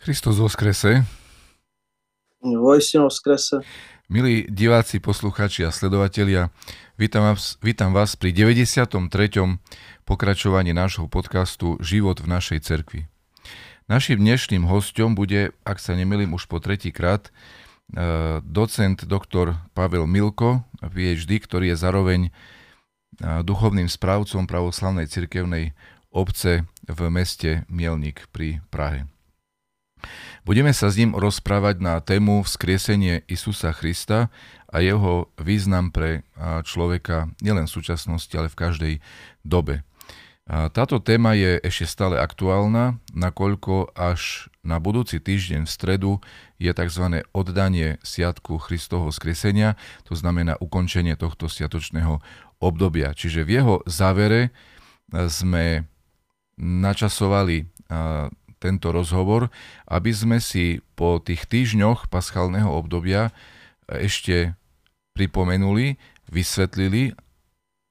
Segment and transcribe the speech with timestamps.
[0.00, 1.04] Kristus skrese.
[2.40, 3.60] Vojsino skrese.
[4.08, 6.48] Milí diváci, poslucháči a sledovatelia,
[6.96, 8.96] vítam vás, vítam vás pri 93.
[10.08, 13.12] pokračovaní nášho podcastu Život v našej cerkvi.
[13.92, 17.28] Našim dnešným hostom bude, ak sa nemýlim už po tretíkrát,
[17.92, 25.76] eh, docent doktor Pavel Milko, PhD, ktorý je zároveň eh, duchovným správcom pravoslavnej cirkevnej
[26.08, 29.04] obce v meste Mielnik pri Prahe.
[30.48, 34.32] Budeme sa s ním rozprávať na tému vzkriesenie Isusa Krista
[34.70, 36.24] a jeho význam pre
[36.64, 38.94] človeka nielen v súčasnosti, ale v každej
[39.42, 39.82] dobe.
[40.50, 46.12] Táto téma je ešte stále aktuálna, nakoľko až na budúci týždeň v stredu
[46.58, 47.22] je tzv.
[47.30, 49.78] oddanie Sviatku Kristovho skresenia,
[50.10, 52.18] to znamená ukončenie tohto sviatočného
[52.58, 53.14] obdobia.
[53.14, 54.50] Čiže v jeho závere
[55.30, 55.86] sme
[56.58, 57.70] načasovali
[58.60, 59.48] tento rozhovor,
[59.88, 63.32] aby sme si po tých týždňoch paschálneho obdobia
[63.88, 64.54] ešte
[65.16, 65.96] pripomenuli,
[66.30, 67.16] vysvetlili,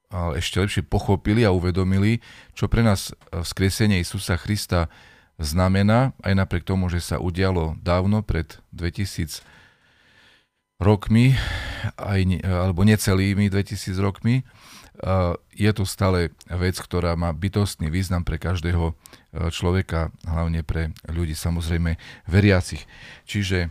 [0.09, 2.21] ale ešte lepšie pochopili a uvedomili,
[2.53, 4.87] čo pre nás vzkriesenie Isusa Krista
[5.41, 9.41] znamená, aj napriek tomu, že sa udialo dávno, pred 2000
[10.79, 11.35] rokmi,
[11.99, 14.47] aj, alebo necelými 2000 rokmi,
[15.55, 18.93] je to stále vec, ktorá má bytostný význam pre každého e,
[19.29, 21.95] človeka, hlavne pre ľudí samozrejme
[22.25, 22.85] veriacich.
[23.29, 23.69] Čiže e,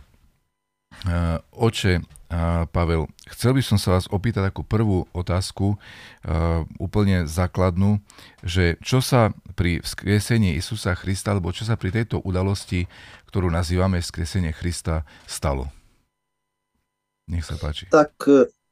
[1.51, 1.99] oče
[2.69, 5.77] Pavel, chcel by som sa vás opýtať takú prvú otázku, e,
[6.77, 8.05] úplne základnú,
[8.45, 12.85] že čo sa pri vzkriesení Isusa Krista, alebo čo sa pri tejto udalosti,
[13.33, 15.73] ktorú nazývame vzkriesenie Krista, stalo?
[17.25, 17.89] Nech sa páči.
[17.89, 18.13] Tak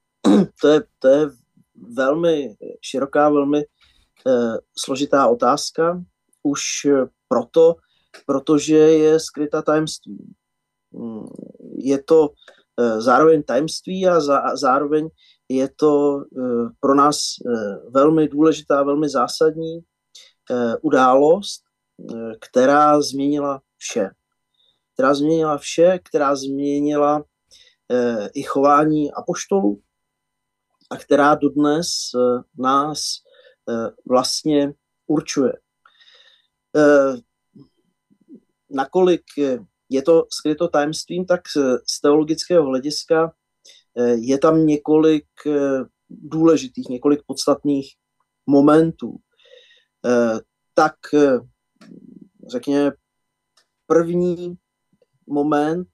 [0.62, 1.24] to je, to je
[1.74, 3.66] velmi široká, velmi
[4.76, 5.98] složitá otázka.
[6.44, 6.88] Už
[7.28, 7.76] proto,
[8.26, 10.34] protože je skrytá tajemství.
[10.92, 11.26] Mm,
[11.78, 12.30] je to
[12.80, 15.10] eh, zároveň tajemství a zá, zároveň
[15.50, 19.80] je to eh, pro nás eh, velmi důležitá, velmi zásadní
[20.52, 21.64] eh, událost,
[22.14, 24.10] eh, která změnila vše.
[24.94, 27.24] Která změnila vše, která změnila
[27.92, 29.82] eh, i chování apoštolů,
[30.90, 33.00] a která dodnes eh, nás
[33.70, 34.74] eh, vlastně
[35.08, 35.54] určuje.
[36.76, 37.18] Eh,
[38.70, 39.24] nakolik
[39.90, 41.42] je to skryto tajemstvím, tak
[41.88, 43.34] z teologického hlediska
[44.16, 45.26] je tam několik
[46.10, 47.88] důležitých, několik podstatných
[48.46, 49.18] momentů.
[50.74, 50.96] Tak
[52.52, 52.92] řekněme,
[53.86, 54.56] první
[55.28, 55.88] moment,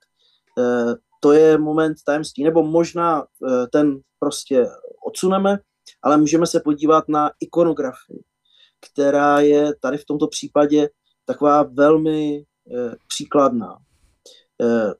[1.20, 3.26] to je moment tajemství, nebo možná
[3.72, 4.66] ten prostě
[5.06, 5.60] odsuneme,
[6.02, 8.24] ale můžeme se podívat na ikonografii,
[8.92, 10.90] která je tady v tomto případě
[11.26, 12.44] taková velmi e,
[13.08, 13.78] příkladná.
[14.62, 14.94] E,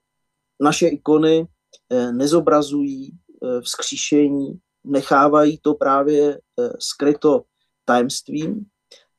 [0.60, 1.46] naše ikony
[1.90, 3.18] e, nezobrazují
[3.64, 6.40] vzkříšení, nechávají to právě
[6.78, 7.44] skryto
[7.84, 8.66] tajemstvím,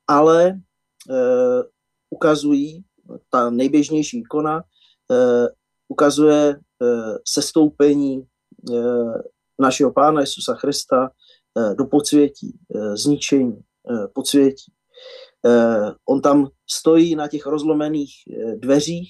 [0.07, 0.59] ale
[2.09, 2.83] ukazují
[3.29, 4.63] ta nejběžnější ikona,
[5.87, 6.59] ukazuje
[7.27, 8.27] sestoupení
[9.59, 11.09] našeho Pána Jesusa Krista
[11.77, 12.59] do podsvětí,
[12.93, 13.63] zničení,
[14.13, 14.71] podsvětí.
[16.05, 18.11] On tam stojí na těch rozlomených
[18.55, 19.09] dveřích,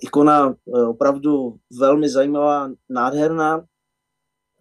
[0.00, 0.54] ikona
[0.88, 3.64] opravdu velmi zajímavá, nádherná.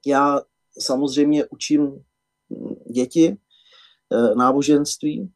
[0.06, 0.42] Já
[0.80, 3.38] samozřejmě učím hm, děti
[4.36, 5.32] náboženství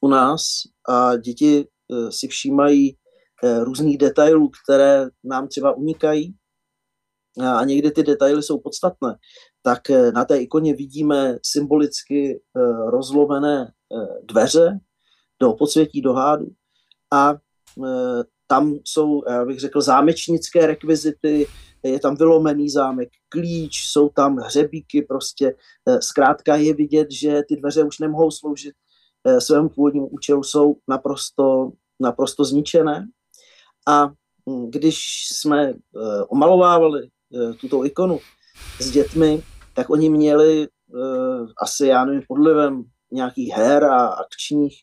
[0.00, 0.42] u nás
[0.88, 1.68] a děti
[2.10, 2.96] si všímají
[3.62, 6.34] různých detailů, které nám třeba unikají
[7.42, 9.16] a někdy ty detaily jsou podstatné,
[9.62, 12.60] tak eh, na té ikoně vidíme symbolicky eh,
[12.90, 14.78] rozlomené eh, dveře
[15.40, 16.46] do podsvětí, do hádu
[17.12, 17.34] a
[18.46, 21.46] tam jsou, já bych řekl, zámečnické rekvizity,
[21.82, 25.54] je tam vylomený zámek, klíč, jsou tam hřebíky, prostě
[26.00, 28.74] zkrátka je vidět, že ty dveře už nemohou sloužit
[29.38, 33.08] svému původnímu účelu, jsou naprosto, naprosto zničené.
[33.88, 35.74] A hm, když jsme
[36.28, 37.08] omalovávali
[37.60, 38.18] tuto ikonu
[38.80, 39.42] s dětmi,
[39.74, 44.74] tak oni měli uh, asi, já nevím, podlivem nějakých her a akčních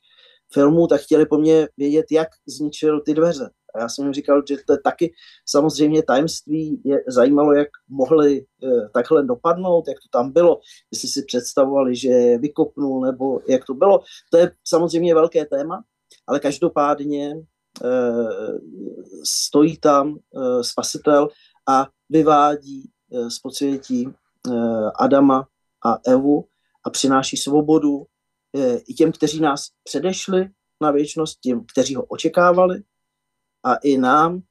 [0.54, 3.50] filmů, tak chtěli po mně vědět, jak zničil ty dveře.
[3.76, 5.14] A já jsem jim říkal, že to je taky
[5.46, 10.60] samozřejmě tajemství, je zajímalo, jak mohli uh, takhle dopadnout, jak to tam bylo,
[10.92, 14.00] jestli si představovali, že je vykopnul, nebo jak to bylo.
[14.32, 15.84] To je samozřejmě velké téma,
[16.28, 18.30] ale každopádně uh,
[19.24, 21.30] stojí tam uh, spasitel
[21.70, 22.90] a vyvádí
[23.28, 24.52] z podsvětí eh,
[24.96, 25.48] Adama
[25.86, 26.46] a Evu
[26.84, 28.06] a přináší svobodu
[28.56, 30.50] eh, i těm, kteří nás předešli
[30.82, 32.84] na věčnost, těm, kteří ho očekávali
[33.64, 34.42] a i nám,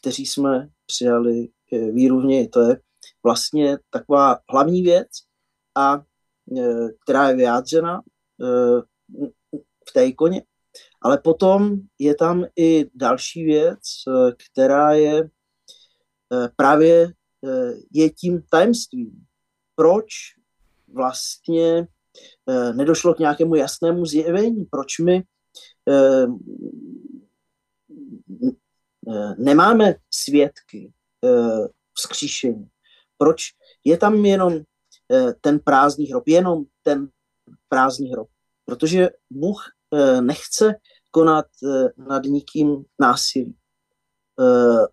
[0.00, 1.48] kteří jsme přijali
[1.92, 2.48] víru v něj.
[2.48, 2.80] To je
[3.22, 5.08] vlastně taková hlavní věc,
[5.76, 6.02] a
[7.02, 8.02] která je vyjádřena
[9.88, 10.42] v té ikoně.
[11.02, 13.78] Ale potom je tam i další věc,
[14.52, 15.30] která je
[16.32, 17.12] Eh, právě eh,
[17.92, 19.24] je tím tajemstvím.
[19.74, 20.06] Proč
[20.94, 21.86] vlastně
[22.48, 25.22] eh, nedošlo k nějakému jasnému zjevení, proč my
[29.38, 30.92] nemáme svědky
[31.94, 32.68] vzkříšení,
[33.18, 33.42] proč
[33.84, 34.60] je tam jenom
[35.40, 37.08] ten prázdný hrob, jenom ten
[37.68, 38.28] prázdný hrob.
[38.64, 39.62] Protože Bůh
[40.20, 40.74] nechce
[41.10, 41.46] konat
[41.96, 43.56] nad nikým násilí.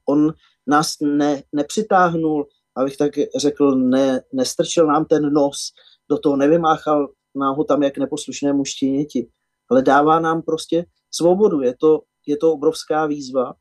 [0.05, 0.33] On
[0.67, 5.71] nás ne, nepřitáhnul, abych tak řekl, ne, nestrčil nám ten nos,
[6.09, 9.27] do toho nevymáchal nám ho tam jak neposlušnému štěněti,
[9.69, 11.61] ale dává nám prostě svobodu.
[11.61, 13.53] Je to, je to obrovská výzva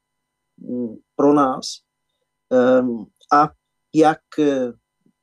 [0.58, 1.66] mm, pro nás.
[2.80, 3.48] Um, a
[3.94, 4.72] jak eh,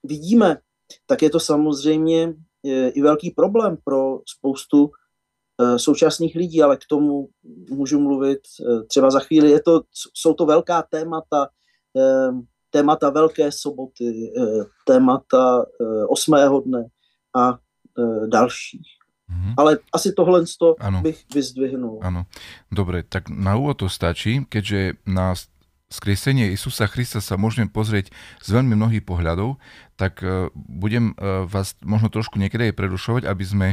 [0.04, 0.58] vidíme,
[1.06, 2.34] tak je to samozřejmě
[2.66, 4.92] eh, i velký problém pro spoustu
[5.62, 7.30] Eh, současných lidí, ale k tomu
[7.70, 8.40] můžu mluvit
[8.88, 9.52] třeba za chvíli.
[9.52, 9.82] Je to,
[10.14, 11.48] jsou to velká témata,
[12.74, 14.34] témata Velké soboty,
[14.86, 15.66] témata
[16.10, 16.90] osmého dne
[17.36, 17.58] a
[18.28, 18.90] dalších.
[19.30, 19.54] Mm-hmm.
[19.58, 20.44] Ale asi tohle
[20.80, 21.02] ano.
[21.02, 22.00] bych vyzdvihnul.
[22.02, 22.26] Ano,
[22.70, 25.34] dobre, tak na úvod to stačí, keďže na
[25.94, 28.10] skresenie Isusa Krista sa môžeme pozrieť
[28.42, 29.62] z veľmi mnohých pohľadov,
[29.94, 31.14] tak budem
[31.46, 33.68] vás možno trošku niekedy aj prerušovať, aby sme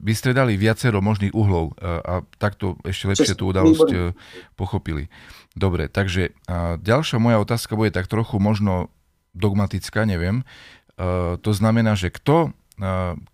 [0.00, 4.12] vystredali viacero možných uhlov a takto ešte lepšie tú udalosť
[4.60, 5.08] pochopili.
[5.58, 6.30] Dobre, takže
[6.78, 8.86] ďalšia moja otázka bude tak trochu možno
[9.34, 10.42] dogmatická, neviem.
[10.42, 10.44] E,
[11.42, 12.54] to znamená, že kto,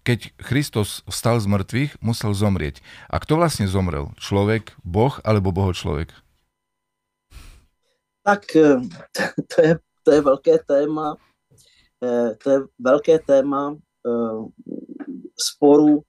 [0.03, 2.81] keď Kristus vstal z mŕtvych, musel zomrieť.
[3.07, 4.11] A kto vlastne zomrel?
[4.19, 6.11] Človek, Boh alebo Boho človek?
[8.25, 8.43] Tak
[9.53, 11.15] to je, to je velké téma.
[12.43, 13.77] To je velké téma
[15.39, 16.03] sporu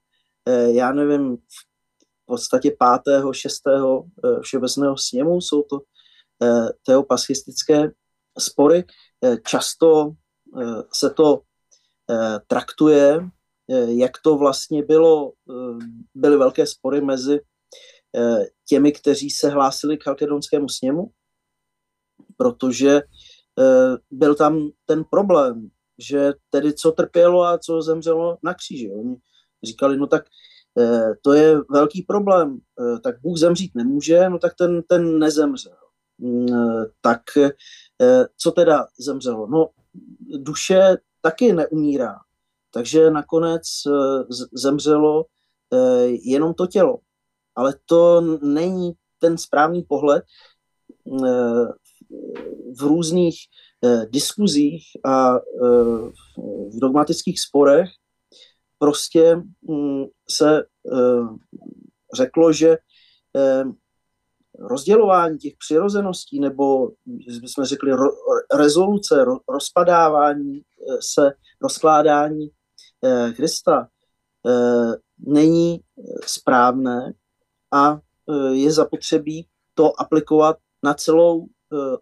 [0.48, 5.80] Eh, já nevím, v podstatě pátého, šestého eh, všeobecného sněmu, jsou to
[6.44, 7.91] eh, teopaschistické
[8.39, 8.84] spory.
[9.48, 10.12] Často
[10.94, 11.41] se to
[12.48, 13.29] traktuje,
[13.88, 15.34] jak to vlastně bylo,
[16.15, 17.39] byly velké spory mezi
[18.70, 21.12] těmi, kteří se hlásili k Chalkedonskému sněmu,
[22.38, 23.01] protože
[24.12, 28.91] byl tam ten problém, že tedy co trpělo a co zemřelo na kříži.
[28.91, 29.15] Oni
[29.63, 30.25] říkali, no tak
[30.79, 35.87] eh, to je velký problém, eh, tak Bůh zemřít nemůže, no tak ten, ten nezemřel.
[36.20, 37.22] Mm, eh, tak
[38.38, 39.48] co teda zemřelo?
[39.48, 39.70] No
[40.38, 42.16] duše taky neumírá,
[42.72, 43.64] takže nakonec
[44.54, 45.26] zemřelo
[46.24, 47.00] jenom to tělo.
[47.56, 50.24] Ale to není ten správný pohled.
[52.80, 53.36] V různých
[54.10, 55.38] diskuzích a
[56.70, 57.90] v dogmatických sporech
[58.80, 61.24] prostě mm, se eh,
[62.14, 62.78] řeklo, že
[64.60, 66.92] rozdělování těch přirozeností, nebo,
[67.28, 68.10] jsme řekli, ro,
[68.54, 70.62] rezoluce, ro, rozpadávání
[71.00, 72.50] se, rozkládání
[73.36, 73.88] Krista
[75.20, 75.80] není
[76.26, 77.14] správné
[77.72, 78.00] a
[78.52, 81.48] je zapotřebí to aplikovat na celou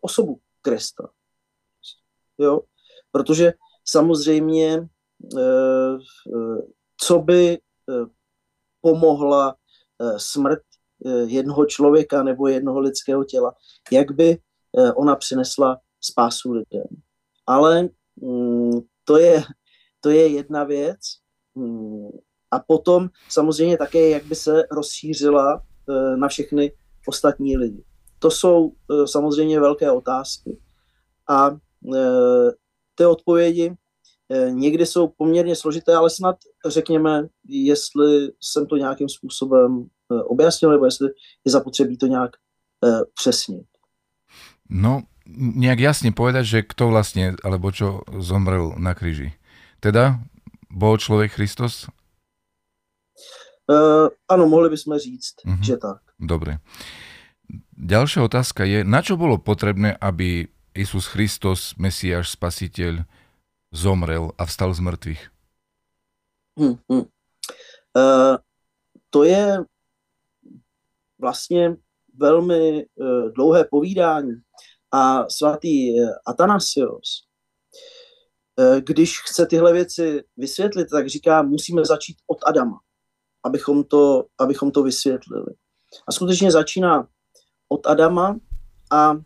[0.01, 1.09] osobu Krista.
[2.37, 2.61] Jo?
[3.11, 3.53] Protože
[3.85, 4.87] samozřejmě,
[6.97, 7.59] co by
[8.81, 9.55] pomohla
[10.17, 10.61] smrt
[11.25, 13.53] jednoho člověka nebo jednoho lidského těla,
[13.91, 14.37] jak by
[14.95, 16.83] ona přinesla spásu lidem.
[17.47, 17.89] Ale
[18.21, 19.43] mm, to je,
[20.01, 20.99] to je jedna věc.
[21.55, 22.07] Mm,
[22.51, 25.61] a potom samozřejmě také, jak by se rozšířila
[26.15, 26.71] na všechny
[27.07, 27.83] ostatní lidi.
[28.19, 28.71] To jsou
[29.05, 30.57] samozřejmě velké otázky.
[31.29, 31.57] A
[32.95, 33.75] ty odpovědi
[34.31, 36.35] Eh, někdy jsou poměrně složité, ale snad
[36.67, 41.07] řekněme, jestli jsem to nějakým způsobem eh, objasnil, nebo jestli
[41.45, 42.31] je zapotřebí to nějak
[42.85, 43.67] eh, přesnit.
[44.69, 45.03] No,
[45.55, 49.33] nějak jasně povedať, že kto vlastně, alebo čo zomrel na kríži.
[49.79, 50.19] Teda
[50.69, 51.89] bol člověk Kristus?
[53.69, 55.63] Uh, ano, mohli bychom říct, uh-huh.
[55.63, 56.01] že tak.
[56.19, 56.57] Dobre.
[57.77, 63.05] Ďalšia otázka je, na čo bolo potrebné, aby Isus Christos, Mesiáš, Spasiteľ,
[63.73, 65.21] zomrel a vstal z mŕtvych?
[66.55, 67.05] Hmm, hmm.
[67.95, 68.37] Uh,
[69.09, 69.65] to je
[71.25, 71.75] vlastně
[72.17, 74.33] velmi uh, dlouhé povídání.
[74.91, 77.07] A svatý uh, Atanasios,
[78.59, 82.79] uh, když chce tyhle věci vysvětlit, tak říká, musíme začít od Adama,
[83.43, 85.53] abychom to, abychom to vysvětlili.
[86.07, 87.07] A skutečně začíná
[87.69, 88.39] od Adama
[88.91, 89.13] a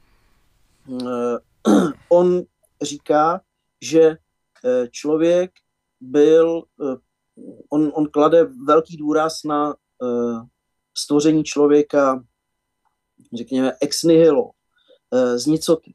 [2.10, 2.42] on
[2.82, 3.42] říká,
[3.82, 4.18] že
[4.66, 5.52] Eh, člověk
[6.02, 6.98] byl, eh,
[7.70, 10.40] on, on klade velký důraz na eh,
[10.98, 12.24] stvoření člověka,
[13.38, 14.52] řekněme, ex nihilo,
[15.36, 15.94] z nicoty.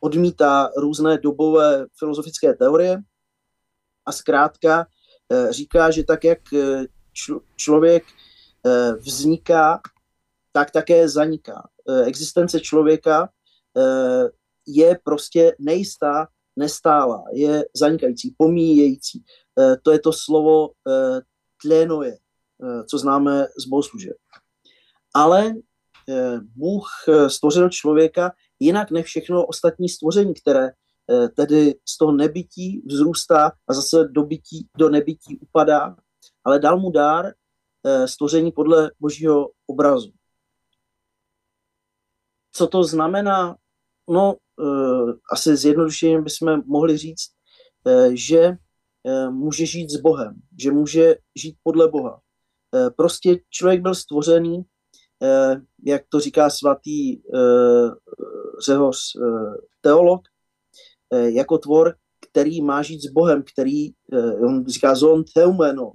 [0.00, 2.98] Odmítá různé dobové filozofické teorie
[4.06, 4.86] a zkrátka
[5.50, 6.38] říká, že tak, jak
[7.56, 8.04] člověk
[8.98, 9.80] vzniká,
[10.52, 11.68] tak také zaniká.
[12.06, 13.28] Existence člověka
[14.66, 19.24] je prostě nejistá nestálá, je zanikající, pomíjející.
[19.60, 21.20] Eh, to je to slovo eh,
[21.62, 22.18] tlénoje, eh,
[22.90, 24.16] co známe z bohoslužeb.
[25.14, 25.54] Ale
[26.40, 26.88] Bůh
[27.28, 30.70] stvořil člověka jinak než všechno ostatní stvoření, které
[31.36, 35.96] tedy z toho nebytí vzrůstá a zase do, bytí, do nebytí upadá,
[36.44, 37.34] ale dal mu dár
[38.06, 40.12] stvoření podle božího obrazu.
[42.52, 43.56] Co to znamená?
[44.10, 44.36] No,
[45.32, 47.30] asi zjednodušeně bychom mohli říct,
[48.12, 48.56] že
[49.30, 52.21] může žít s Bohem, že může žít podle Boha.
[52.72, 57.94] Uh, prostě člověk byl stvořený, uh, jak to říká svatý uh,
[58.64, 58.98] Řehoř
[59.80, 60.20] teolog,
[61.12, 63.90] jako tvor, který má žít s Bohem, který,
[64.46, 65.92] on říká zon teumeno,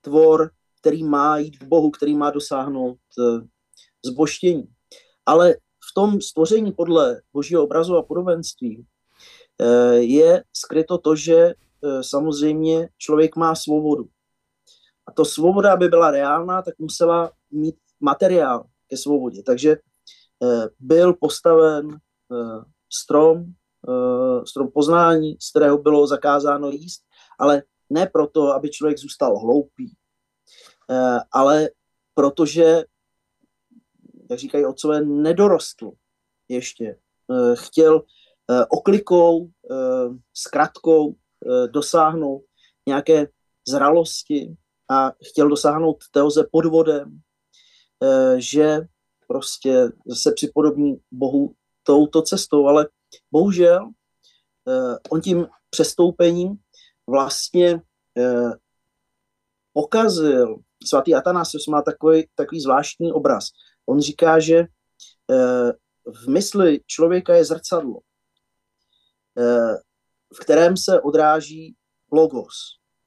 [0.00, 2.98] tvor, který má jít k Bohu, který má dosáhnout
[4.04, 4.64] zboštění.
[5.26, 5.56] Ale
[5.90, 8.86] v tom stvoření podle božího obrazu a podobenství
[9.60, 11.54] eh, je skryto to, že eh,
[12.02, 14.08] samozřejmě člověk má svobodu.
[15.06, 19.42] A to svoboda, aby byla reálná, tak musela mít materiál ke svobodě.
[19.42, 21.98] Takže eh, byl postaven
[22.92, 23.44] strom,
[24.46, 27.02] strom poznání, z kterého bylo zakázáno jíst,
[27.38, 29.96] ale ne proto, aby člověk zůstal hloupý,
[31.32, 31.68] ale
[32.14, 32.84] protože
[34.30, 35.92] jak říkají otcové, nedorostl
[36.48, 36.84] ještě.
[37.30, 38.02] Eh, chtěl
[38.50, 41.14] eh, oklikou, eh, zkratkou
[41.70, 42.44] dosáhnout
[42.86, 43.26] nějaké
[43.68, 44.56] zralosti
[44.90, 47.20] a chtěl dosáhnout teoze podvodem,
[48.36, 48.80] že
[49.28, 52.88] prostě se připodobní Bohu touto cestou, ale
[53.32, 53.90] bohužel
[55.10, 56.56] on tím přestoupením
[57.06, 57.80] vlastně
[59.74, 63.44] pokazil, svatý Atanasius má takový, takový zvláštní obraz.
[63.86, 65.72] On říká, že eh,
[66.06, 68.00] v mysli člověka je zrcadlo,
[69.38, 69.76] eh,
[70.34, 71.76] v kterém se odráží
[72.12, 72.54] logos,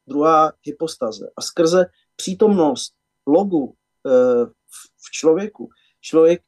[0.07, 1.29] druhá hypostaze.
[1.37, 1.85] A skrze
[2.15, 2.93] přítomnost
[3.27, 4.45] logu eh,
[4.75, 5.69] v člověku,
[6.01, 6.41] člověk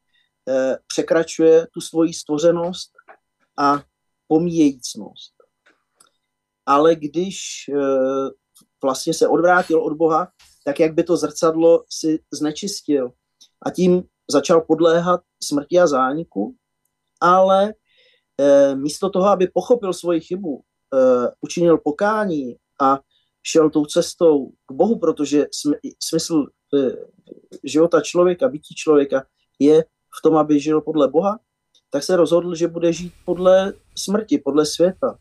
[0.88, 2.92] překračuje tu svoji stvořenost
[3.58, 3.84] a
[4.28, 5.34] pomíjejícnost.
[6.66, 7.38] Ale když
[8.84, 10.32] vlastně se odvrátil od Boha,
[10.66, 13.12] tak jak by to zrcadlo si znečistil
[13.62, 16.56] a tím začal podléhat smrti a zániku,
[17.22, 17.74] ale
[18.76, 20.64] místo toho, aby pochopil svoji chybu,
[21.42, 23.00] učinil pokání a
[23.52, 25.72] šel tou cestou k Bohu, protože sm,
[26.04, 26.92] smysl e,
[27.64, 29.26] života člověka, bytí člověka
[29.60, 29.84] je
[30.20, 31.40] v tom, aby žil podle Boha,
[31.90, 35.18] tak se rozhodl, že bude žít podle smrti, podle světa,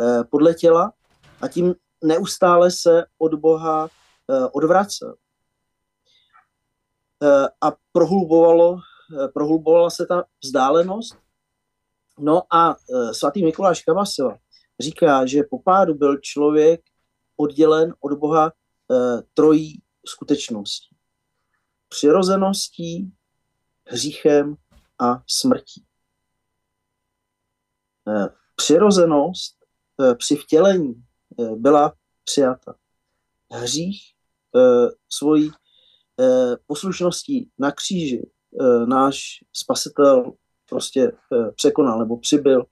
[0.00, 0.92] eh, podle těla
[1.40, 3.88] a tím neustále se od Boha
[4.30, 5.14] eh, odvracel.
[7.60, 8.78] A prohlubovalo,
[9.34, 11.18] prohlubovala se ta vzdálenost.
[12.18, 12.76] No a
[13.12, 14.38] svatý Mikuláš Kavasila
[14.80, 16.80] říká, že po pádu byl člověk
[17.40, 18.52] oddělen od Boha
[19.34, 20.96] trojí skutečností.
[21.88, 23.12] Přirozeností,
[23.86, 24.56] hříchem
[24.98, 25.84] a smrtí.
[28.08, 29.56] Eh, přirozenost
[30.00, 30.94] eh, při vtělení
[31.40, 32.74] eh, byla přijata.
[33.52, 34.14] Hřích
[35.08, 35.50] svojí
[36.66, 38.30] poslušností na kříži
[38.86, 40.32] náš spasitel
[40.68, 41.12] prostě
[41.54, 42.66] překonal nebo přibyl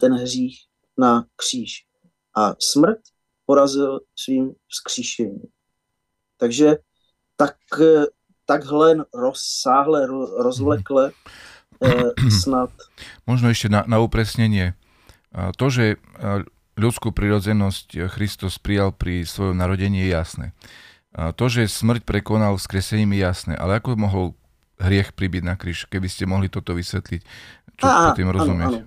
[0.00, 0.66] ten hřích
[0.98, 1.86] na kříž.
[2.36, 2.98] A smrt
[3.50, 5.42] porazil svým vzkříšením.
[6.38, 6.78] Takže
[7.36, 7.58] tak,
[8.46, 10.06] takhle rozsáhle,
[10.38, 11.10] rozvlekle
[12.30, 12.70] snad.
[13.26, 14.78] Možno ešte na, na upresnenie.
[15.34, 15.98] To, že
[16.78, 20.46] ľudskú prirodzenosť Kristus prijal pri svojom narodení je jasné.
[21.10, 24.38] To, že smrť prekonal vzkresením je jasné, ale ako mohol
[24.78, 27.22] hriech pribyť na kríž, keby ste mohli toto vysvetliť,
[27.82, 28.78] čo a, tým rozumieš?
[28.78, 28.86] Ano,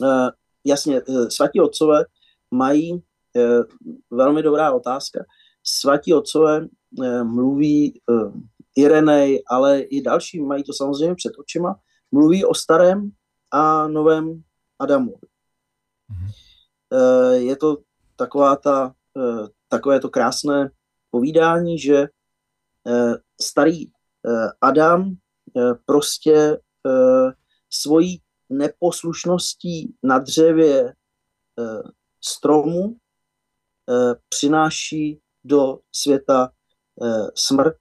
[0.00, 0.32] ano.
[0.64, 2.04] Jasně, e, svatí otcové
[2.50, 3.02] mají,
[4.10, 5.24] velmi dobrá otázka,
[5.62, 8.32] svatí otcové uh, mluví uh,
[8.76, 11.80] Irenej, ale i další mají to samozřejmě před očima,
[12.12, 13.10] mluví o starém
[13.52, 14.42] a novém
[14.78, 15.12] Adamu.
[15.12, 16.30] Mm-hmm.
[17.32, 17.78] Je to
[18.16, 20.70] taková ta, eh, takové to krásné
[21.10, 21.96] povídání, že
[22.86, 23.86] eh, starý
[24.60, 25.14] Adam
[25.86, 26.58] prostě
[27.70, 30.94] svojí neposlušností na dřevě
[32.20, 32.96] stromu
[34.28, 36.50] přináší do světa
[37.34, 37.76] smrt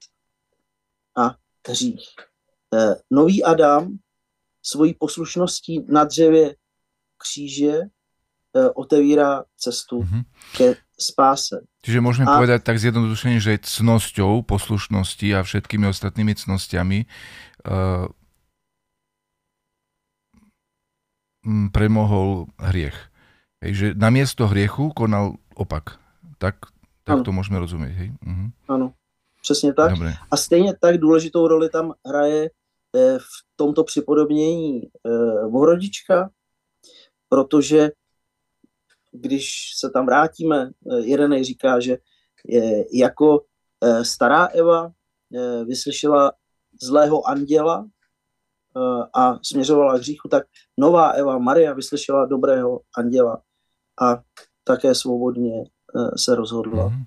[1.18, 1.36] a
[1.68, 2.10] hřích.
[2.74, 3.98] Eh, nový Adam
[4.64, 6.56] svojí poslušností na dřevě
[7.18, 10.24] kříže eh, otevírá cestu mm-hmm.
[10.58, 11.62] ke spáse.
[11.84, 12.38] Čiže môžeme a...
[12.40, 18.08] povedať tak zjednodušene, že cnosťou poslušnosti a všetkými ostatnými cnostiami uh,
[21.76, 22.96] premohol hriech.
[23.60, 26.00] Hej, že namiesto hriechu konal opak.
[26.38, 26.56] Tak,
[27.04, 27.94] tak to môžeme rozumieť.
[27.94, 28.10] Hej?
[28.24, 28.50] Uh-huh.
[28.68, 28.94] Áno.
[29.44, 29.92] Přesně tak.
[29.92, 30.14] Dobrý.
[30.32, 32.50] A stejně tak důležitou roli tam hraje
[32.96, 36.30] eh, v tomto připodobnění eh, Bohrodička,
[37.30, 37.92] protože
[39.12, 40.72] když se tam vrátíme,
[41.04, 41.98] jeden eh, říká, že
[42.94, 43.44] jako
[44.02, 44.92] stará Eva
[45.66, 46.32] vyslyšela
[46.82, 47.88] zlého anděla
[49.16, 50.44] a směřovala k hříchu, tak
[50.78, 53.42] nová Eva, Maria, vyslyšela dobrého anděla
[54.02, 54.22] a
[54.64, 55.64] také svobodně
[56.18, 57.06] se rozhodla mm,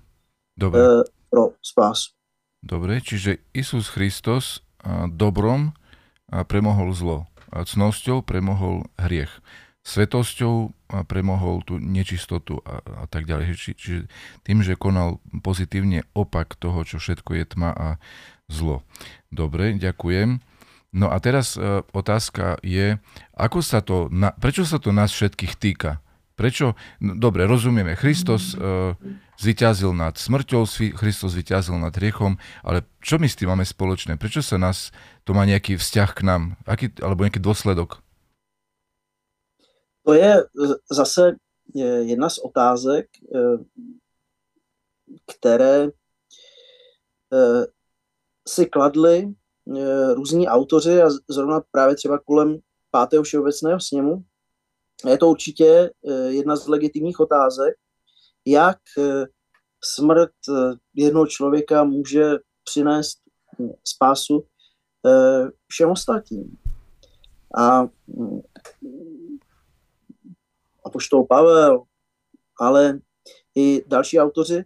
[1.29, 2.11] pro spásu.
[2.63, 4.65] Dobre, čiže Isus Christos
[5.07, 5.77] dobrom
[6.27, 9.29] premohol zlo, cnosťou premohol hriech,
[9.85, 10.73] svetosťou
[11.07, 13.55] premohol tú nečistotu a, a tak ďalej.
[13.55, 14.01] Či, čiže
[14.43, 17.87] tým, že konal pozitívne opak toho, čo všetko je tma a
[18.49, 18.83] zlo.
[19.31, 20.39] Dobre, ďakujem.
[20.95, 21.59] No a teraz
[21.91, 22.97] otázka je,
[23.35, 25.99] ako sa to, na, prečo sa to nás všetkých týka?
[26.37, 26.77] Prečo?
[27.01, 27.97] No, dobre, rozumieme.
[27.97, 28.93] Christos uh,
[29.41, 34.21] zvyťazil nad smrťou, Christos zvyťazil nad riechom, ale čo my s tým máme spoločné?
[34.21, 34.93] Prečo sa nás,
[35.25, 36.53] to má nejaký vzťah k nám?
[36.69, 38.05] Aký, alebo nejaký dôsledok?
[40.05, 40.45] To je
[40.87, 41.35] zase
[42.05, 43.09] jedna z otázek,
[45.27, 45.89] které
[48.47, 49.33] si kladli
[50.15, 52.57] různí autoři a zrovna právě třeba kolem
[52.91, 54.23] pátého všeobecného sněmu,
[55.05, 55.65] je to určitě
[56.09, 57.75] eh, jedna z legitimních otázek,
[58.45, 59.25] jak eh,
[59.83, 62.31] smrt eh, jednoho člověka může
[62.63, 63.17] přinést
[63.83, 64.45] spásu
[65.67, 66.57] všem ostatním.
[67.57, 68.41] A, hm,
[70.85, 71.83] a poštol Pavel,
[72.59, 72.99] ale
[73.55, 74.65] i další autoři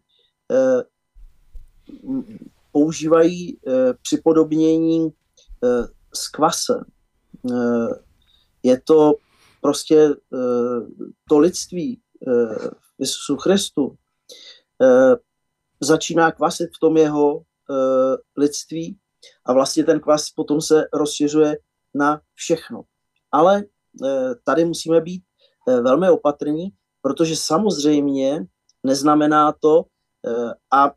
[2.71, 3.59] používají
[4.01, 5.09] připodobnění
[6.13, 6.83] s kvasem.
[8.63, 9.13] Je to
[9.61, 13.95] prostě eh, to lidství eh, v Isusu Christu
[14.81, 15.15] eh,
[15.81, 17.43] začíná kvasit v tom jeho
[18.37, 18.97] lidství
[19.45, 21.57] a vlastně ten kvas potom se rozšiřuje
[21.93, 22.81] na všechno.
[23.31, 23.63] Ale
[24.43, 25.23] tady musíme být
[25.67, 26.69] velmi opatrní,
[27.01, 28.45] protože samozřejmě
[28.83, 29.85] neznamená to,
[30.71, 30.91] a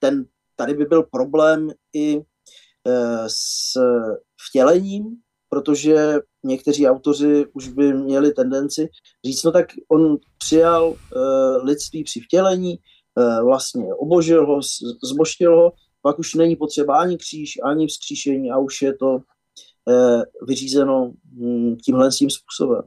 [0.00, 0.24] ten,
[0.56, 2.22] tady by byl problém i
[3.26, 3.72] s
[4.48, 5.04] vtělením,
[5.48, 8.88] protože někteří autoři už by měli tendenci
[9.24, 10.96] říct, no tak on přijal uh,
[11.64, 12.78] lidství při vtělení,
[13.14, 14.60] uh, vlastně obožil ho,
[15.02, 15.72] zboštil ho,
[16.06, 19.18] pak už není potřeba ani kříž, ani vzkříšení a už je to
[19.90, 22.82] eh, vyřízeno hm, tímhle tím způsobem.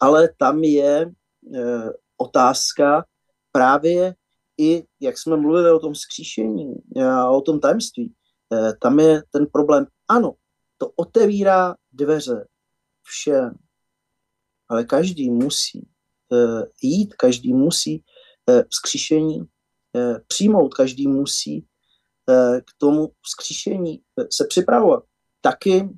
[0.00, 1.12] Ale tam je
[1.54, 3.04] eh, otázka
[3.52, 4.14] právě
[4.60, 6.74] i, jak jsme mluvili o tom vzkříšení
[7.04, 8.12] a o tom tajemství,
[8.80, 10.32] tam je ten problém, ano,
[10.78, 12.46] to otevírá dveře
[13.02, 13.54] všem,
[14.68, 15.88] ale každý musí
[16.32, 18.04] eh, jít, každý musí
[18.50, 19.42] eh, vzkříšení
[20.26, 21.66] přijmout, každý musí
[22.60, 25.04] k tomu vzkříšení se připravovat.
[25.40, 25.88] Taky,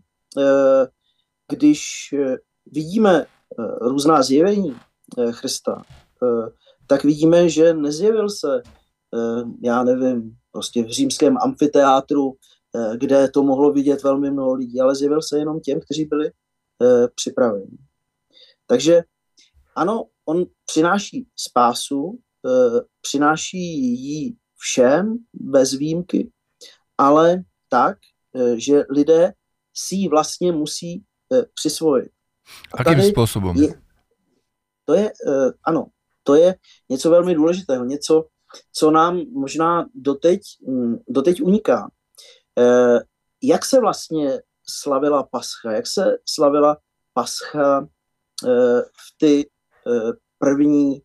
[1.48, 2.14] když
[2.66, 3.26] vidíme
[3.80, 4.76] různá zjevení
[5.40, 5.82] Krista,
[6.86, 8.62] tak vidíme, že nezjevil se,
[9.62, 12.32] já nevím, prostě v římském amfiteátru,
[12.96, 16.30] kde to mohlo vidět velmi mnoho lidí, ale zjevil se jenom těm, kteří byli
[17.14, 17.78] připraveni.
[18.66, 19.02] Takže
[19.76, 22.18] ano, on přináší spásu,
[23.00, 23.58] přináší
[24.04, 26.30] ji všem bez výjimky,
[26.98, 27.98] ale tak,
[28.56, 29.32] že lidé
[29.74, 31.04] si ji vlastně musí
[31.54, 32.10] přisvojit.
[32.74, 33.56] A Akým způsobem?
[33.56, 33.74] Je,
[34.84, 35.12] to je,
[35.66, 35.86] ano,
[36.22, 36.54] to je
[36.88, 38.24] něco velmi důležitého, něco,
[38.72, 41.90] co nám možná doteď, mm, doteď uniká.
[43.42, 45.72] Jak se vlastně slavila pascha?
[45.72, 46.76] Jak se slavila
[47.12, 47.88] pascha
[48.44, 49.50] eh, v ty
[49.86, 51.02] eh, první,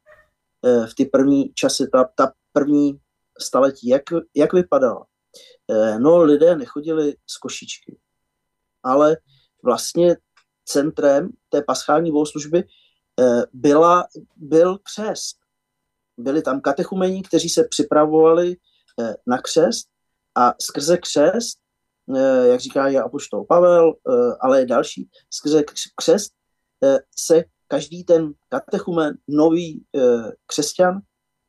[0.64, 3.00] v ty první časy, ta, ta první
[3.40, 3.88] staletí?
[3.88, 4.02] Jak,
[4.36, 5.06] jak vypadala?
[6.00, 7.98] No, lidé nechodili z košičky,
[8.84, 9.18] ale
[9.64, 10.18] vlastně
[10.66, 12.64] centrem té paschální bohoslužby
[13.20, 15.38] Eh, byla, byl křest.
[16.18, 18.58] Byli tam katechumení, kteří se připravovali
[19.02, 19.88] eh, na křest
[20.36, 21.69] a skrze křest, eh,
[22.44, 23.94] jak říká je apoštol Pavel,
[24.42, 25.64] ale i další, skrze
[25.96, 26.34] křest
[27.18, 29.86] se každý ten katechumen, nový
[30.46, 31.00] křesťan,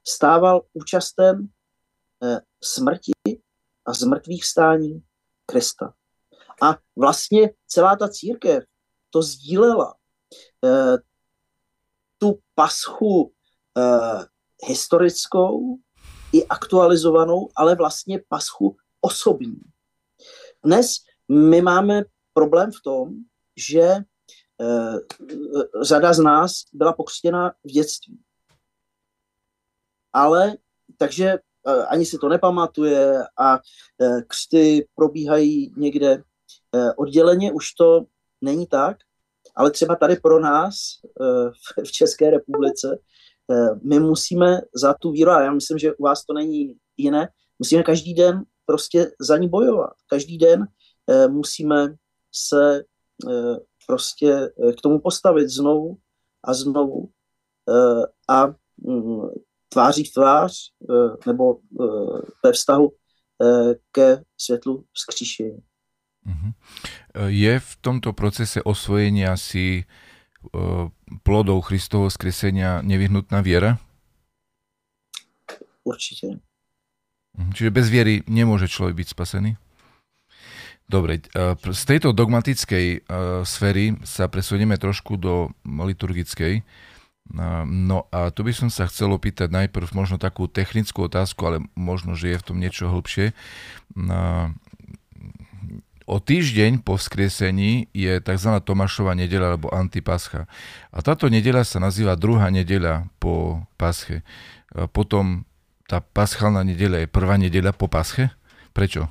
[0.09, 1.49] stával účastem
[2.64, 3.12] smrti
[3.87, 5.03] a zmrtvých stání
[5.46, 5.94] Krista.
[6.62, 8.64] A vlastně celá ta církev
[9.11, 9.94] to sdílela
[12.20, 13.33] tu paschu
[13.79, 14.25] eh,
[14.66, 15.77] historickou
[16.33, 19.61] i aktualizovanou, ale vlastně paschu osobní.
[20.64, 20.96] Dnes
[21.29, 23.09] my máme problém v tom,
[23.57, 24.96] že eh,
[25.83, 28.20] řada z nás byla pokřtěna v dětství.
[30.12, 30.57] Ale
[30.96, 31.27] takže
[31.66, 33.59] eh, ani si to nepamatuje a
[34.01, 36.23] eh, křty probíhají někde
[36.75, 38.05] eh, odděleně, už to
[38.40, 38.96] není tak
[39.57, 40.75] ale třeba tady pro nás
[41.20, 42.99] eh, v České republice
[43.83, 47.83] my musíme za tu víru, a já myslím, že u vás to není jiné, musíme
[47.83, 49.92] každý den prostě za ní bojovat.
[50.06, 50.66] Každý den
[51.11, 51.94] eh, musíme
[52.33, 52.85] se
[53.87, 55.98] prostě k tomu postavit znovu
[56.44, 57.11] a znovu
[58.28, 58.46] a
[58.78, 59.28] mm,
[59.68, 60.52] tváří v tvář
[61.26, 61.59] nebo
[62.44, 62.92] ve vztahu
[63.92, 65.59] ke světlu vzkříšení.
[66.24, 66.52] Mhm.
[67.26, 69.85] Je v tomto procese osvojenia si
[71.22, 73.76] plodov Kristovho skresenia nevyhnutná viera?
[75.85, 76.40] Určite.
[77.38, 77.52] Mhm.
[77.54, 79.50] Čiže bez viery nemôže človek byť spasený?
[80.90, 81.22] Dobre,
[81.62, 83.06] z tejto dogmatickej
[83.46, 86.66] sféry sa presunieme trošku do liturgickej.
[87.70, 92.18] No a tu by som sa chcel opýtať najprv možno takú technickú otázku, ale možno,
[92.18, 93.30] že je v tom niečo hlbšie
[96.10, 98.50] o týždeň po vzkriesení je tzv.
[98.58, 100.50] Tomášova nedeľa alebo antipascha.
[100.90, 104.26] A táto nedeľa sa nazýva druhá nedeľa po pasche.
[104.90, 105.46] Potom
[105.90, 108.31] tá paschálna nedeľa je prvá nedeľa po pasche?
[108.70, 109.11] Prečo?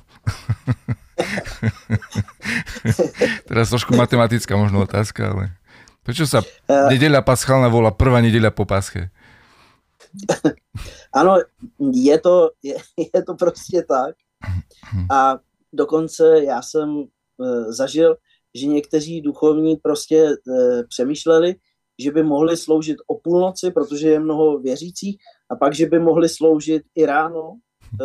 [3.48, 5.52] Teraz trošku matematická možno otázka, ale
[6.00, 9.12] prečo sa nedeľa paschálna volá prvá nedeľa po pasche?
[11.10, 11.42] Ano,
[11.92, 12.74] je to, je,
[13.14, 14.14] je to prostě tak.
[15.10, 15.38] A
[15.72, 18.16] dokonce já jsem e, zažil,
[18.54, 20.34] že někteří duchovní prostě e,
[20.88, 21.54] přemýšleli,
[21.98, 25.18] že by mohli sloužit o půlnoci, protože je mnoho věřících,
[25.50, 28.04] a pak, že by mohli sloužit i ráno e,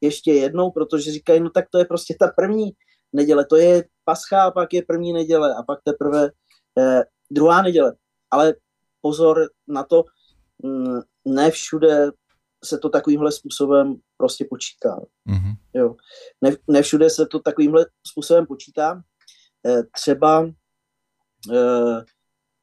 [0.00, 2.70] ještě jednou, protože říkají, no tak to je prostě ta první
[3.12, 6.30] neděle, to je pascha a pak je první neděle a pak teprve
[6.78, 7.94] e, druhá neděle.
[8.30, 8.54] Ale
[9.00, 10.04] pozor na to,
[10.64, 12.10] m, ne všude
[12.64, 14.96] se to takovýmhle způsobem prostě počítá.
[15.28, 15.54] Mm-hmm.
[15.74, 15.94] Jo.
[16.40, 19.02] Ne, ne všude se to takovýmhle způsobem počítá.
[19.66, 20.50] E, třeba e,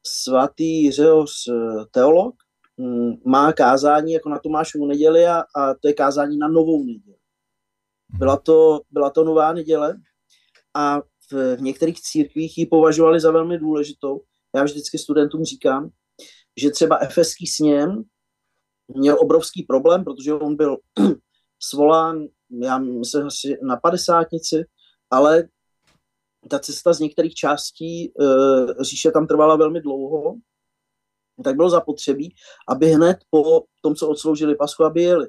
[0.06, 1.52] svatý Řehoř e,
[1.90, 2.47] teolog mm,
[3.24, 7.16] má kázání jako na Tomášovu neděli a, a to je kázání na novou neděli.
[8.08, 8.18] Mhm.
[8.18, 9.96] Byla to, byla to nová neděle
[10.74, 11.00] a
[11.32, 14.20] v, v některých církvích ji považovali za velmi důležitou.
[14.56, 15.90] Já vždycky studentům říkám,
[16.60, 18.02] že třeba efeský sněm
[18.88, 20.76] měl obrovský problém, protože on byl
[21.62, 24.64] svolán já myslím asi na padesátnici,
[25.10, 25.48] ale
[26.50, 30.34] ta cesta z některých částí uh, říše tam trvala velmi dlouho,
[31.44, 32.34] tak bylo zapotřebí,
[32.68, 35.26] aby hned po tom, co odsloužili Paschu, aby jeli.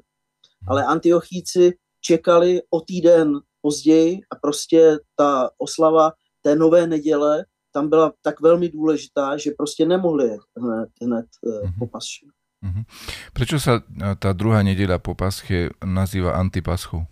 [0.67, 8.13] Ale antiochíci čekali o týden později a prostě ta oslava té nové neděle tam byla
[8.21, 11.73] tak velmi důležitá, že prostě nemohli hned, hned mm-hmm.
[11.79, 12.27] po pasši.
[12.59, 12.83] Mm-hmm.
[13.31, 13.79] Prečo sa
[14.19, 17.07] tá druhá nedeľa po pasche nazýva antipaschou?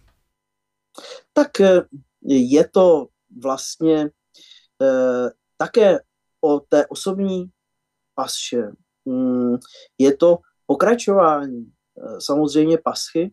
[1.31, 1.87] Tak e,
[2.27, 4.11] je to vlastně
[4.81, 5.99] eh, také
[6.41, 7.47] o té osobní
[8.15, 8.75] pasše.
[9.07, 9.57] Mm,
[9.97, 13.31] je to pokračování eh, samozřejmě paschy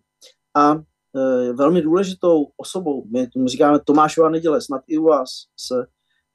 [0.55, 5.87] a eh, velmi důležitou osobou, my říkáme Tomášova neděle, snad i u vás se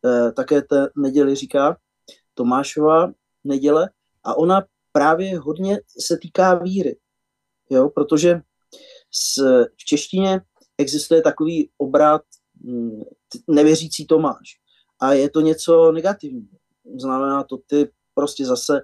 [0.06, 1.78] eh, také té neděli říká
[2.34, 3.12] Tomášova
[3.44, 3.90] neděle
[4.24, 6.98] a ona právě hodně se týká víry,
[7.70, 8.42] jo, protože
[9.12, 9.42] s,
[9.78, 10.42] v češtině
[10.78, 12.22] existuje takový obrat
[12.62, 13.02] mm,
[13.48, 14.60] nevěřící Tomáš
[15.00, 16.58] a je to něco negativního.
[17.00, 18.82] Znamená to, ty prostě zase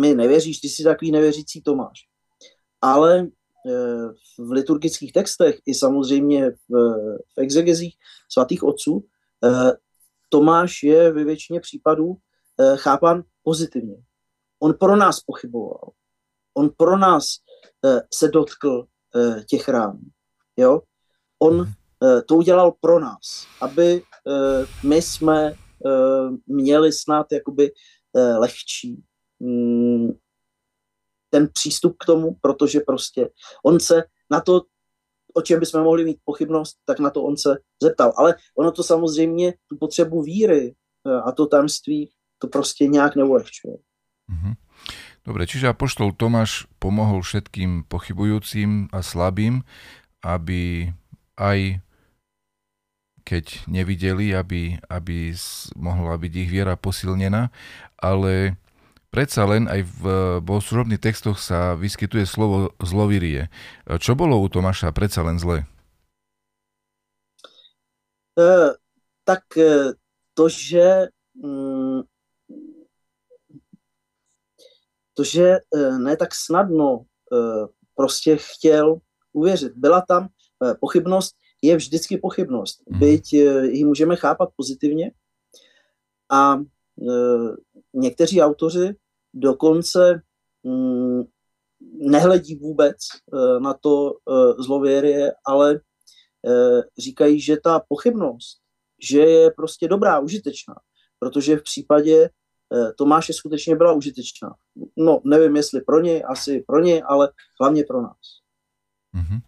[0.00, 1.98] mi nevěříš, ty jsi takový nevěřící Tomáš.
[2.80, 6.74] Ale eh, v liturgických textech i samozřejmě v,
[7.38, 7.96] exegezích
[8.28, 9.04] svatých otců
[9.44, 9.72] eh,
[10.28, 12.16] Tomáš je ve většině případů
[12.60, 13.96] eh, chápan pozitivně.
[14.60, 15.90] On pro nás pochyboval.
[16.54, 17.26] On pro nás
[17.84, 19.98] eh, se dotkl eh, těch rán.
[20.56, 20.82] Jo?
[21.38, 27.74] On eh, to udělal pro nás, aby eh, my jsme eh, měli snad jakoby eh,
[28.20, 29.02] lehčí
[29.40, 30.08] mm,
[31.30, 33.30] ten přístup k tomu, protože prostě
[33.64, 34.62] on se na to,
[35.34, 38.12] o čem bychom mohli mít pochybnost, tak na to on se zeptal.
[38.16, 40.74] Ale ono to samozřejmě tu potřebu víry
[41.06, 43.76] eh, a to tajemství to prostě nějak neulehčuje.
[44.30, 44.54] Mm-hmm.
[45.26, 49.66] Dobre, čiže apoštol Tomáš pomohol všetkým pochybujúcim a slabým,
[50.22, 50.94] aby
[51.34, 51.82] aj
[53.26, 55.34] keď nevideli, aby, aby
[55.74, 57.50] mohla byť ich viera posilnená,
[57.98, 58.54] ale
[59.10, 60.02] predsa len aj v
[60.46, 63.50] bohoslužobných textoch sa vyskytuje slovo zlovirie.
[63.98, 65.66] Čo bolo u Tomáša predsa len zlé?
[68.38, 68.78] Uh,
[69.26, 69.90] tak uh,
[70.38, 72.06] to, že um,
[75.18, 77.10] to, že uh, ne tak snadno
[77.96, 79.00] prostě chtěl
[79.32, 79.72] uvěřit.
[79.74, 80.28] Byla tam
[80.80, 81.34] pochybnost,
[81.66, 82.82] je vždycky pochybnost.
[82.90, 83.00] Hmm.
[83.00, 85.10] Byť eh, ji můžeme chápat pozitivně
[86.30, 87.54] a eh,
[87.94, 88.94] někteří autoři
[89.34, 90.22] dokonce
[90.62, 91.22] mm,
[92.10, 94.12] nehledí vůbec eh, na to
[94.58, 95.80] zlověrie, ale
[96.98, 98.58] říkají, že ta pochybnost,
[99.02, 100.74] že je prostě dobrá, užitečná,
[101.18, 102.30] protože v případě
[102.98, 104.54] Tomáše skutečně byla užitečná.
[104.96, 108.18] No, nevím, jestli pro něj, asi pro něj, ale hlavně pro nás.
[109.14, 109.40] Mm-hmm.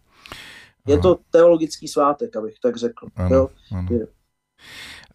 [0.89, 3.07] Je to teologický svátek, abych tak řekl.
[3.15, 3.43] Ano, jo?
[3.71, 3.87] Ano.
[3.91, 4.05] Je.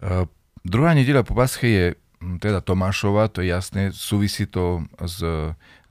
[0.01, 0.25] Uh,
[0.65, 1.87] druhá nedeľa po Pasche je
[2.23, 5.21] hm, teda Tomášova, to je jasné, súvisí to s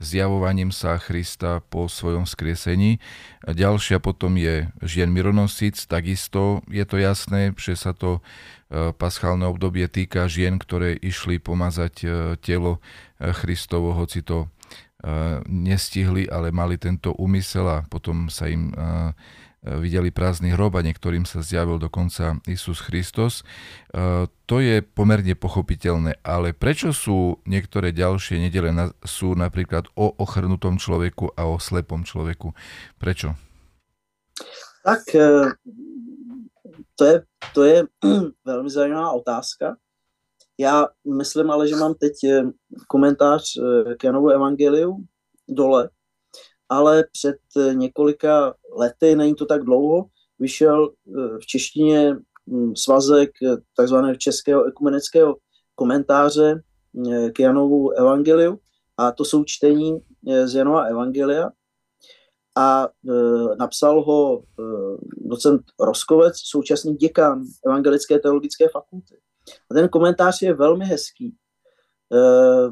[0.04, 3.00] zjavovaním sa Krista po svojom skriesení.
[3.48, 9.88] Ďalšia potom je žien Mironosic, takisto je to jasné, že sa to e, paschálne obdobie
[9.88, 12.84] týka žien, ktoré išli pomazať e, telo
[13.16, 14.52] Christovo, hoci to
[15.44, 18.72] nestihli, ale mali tento úmysel a potom sa im
[19.64, 23.40] videli prázdny hrob a niektorým sa zjavil dokonca Isus Christos.
[23.40, 30.76] E, to je pomerne pochopiteľné, ale prečo sú niektoré ďalšie nedele sú napríklad o ochrnutom
[30.76, 32.52] človeku a o slepom človeku?
[33.00, 33.32] Prečo?
[34.84, 35.56] Tak e,
[36.94, 37.16] to je,
[37.56, 37.78] to je
[38.48, 39.76] velmi zajímavá otázka.
[40.58, 40.86] Já
[41.18, 42.12] myslím ale, že mám teď
[42.88, 43.42] komentář
[43.98, 44.96] k Janovu evangeliu
[45.48, 45.90] dole,
[46.68, 50.06] ale před eh, několika lety, není to tak dlouho,
[50.38, 52.16] vyšel eh, v češtině
[52.50, 55.36] hm, svazek eh, takzvaného českého ekumenického
[55.74, 56.62] komentáře
[57.32, 58.58] k Janovu evangeliu
[58.96, 59.98] a to jsou čtení
[60.44, 61.50] z Janova evangelia
[62.56, 62.88] a
[63.58, 64.42] napsal ho
[65.16, 69.16] docent Roskovec, současný děkan Evangelické teologické fakulty.
[69.70, 71.36] A ten komentář je velmi hezký.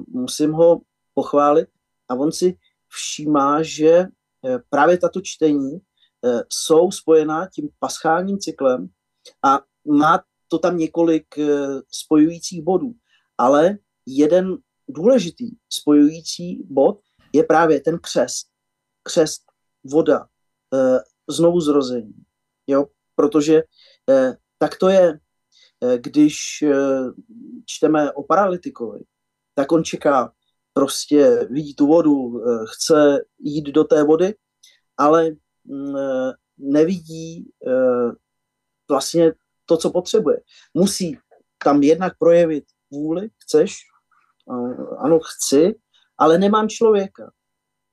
[0.09, 0.81] Musím ho
[1.15, 1.69] pochválit
[2.09, 2.57] a on si
[2.93, 5.81] všímá, že eh, právě tato čtení eh,
[6.49, 8.89] jsou spojená tím paschálním cyklem
[9.45, 11.47] a má to tam několik eh,
[11.91, 12.93] spojujících bodů.
[13.39, 14.57] Ale jeden
[14.89, 17.01] důležitý spojující bod
[17.33, 18.47] je právě ten křest.
[19.03, 19.43] Křest,
[19.85, 20.27] voda,
[21.29, 22.15] znovu zrození.
[22.67, 22.87] Jo?
[23.15, 23.63] Protože
[24.59, 25.19] tak to je,
[25.97, 26.65] když
[27.67, 29.01] čteme o paralytikovi,
[29.55, 30.33] tak on čeká
[30.73, 34.35] prostě vidí tu vodu, eh, chce jít do té vody,
[34.97, 35.35] ale eh,
[36.59, 37.51] nevidí
[38.89, 39.33] vlastně
[39.67, 40.41] to, co potřebuje.
[40.75, 41.19] Musí
[41.65, 43.77] tam jednak projevit vůli, chceš,
[44.99, 45.75] ano, chci,
[46.19, 47.33] ale nemám člověka.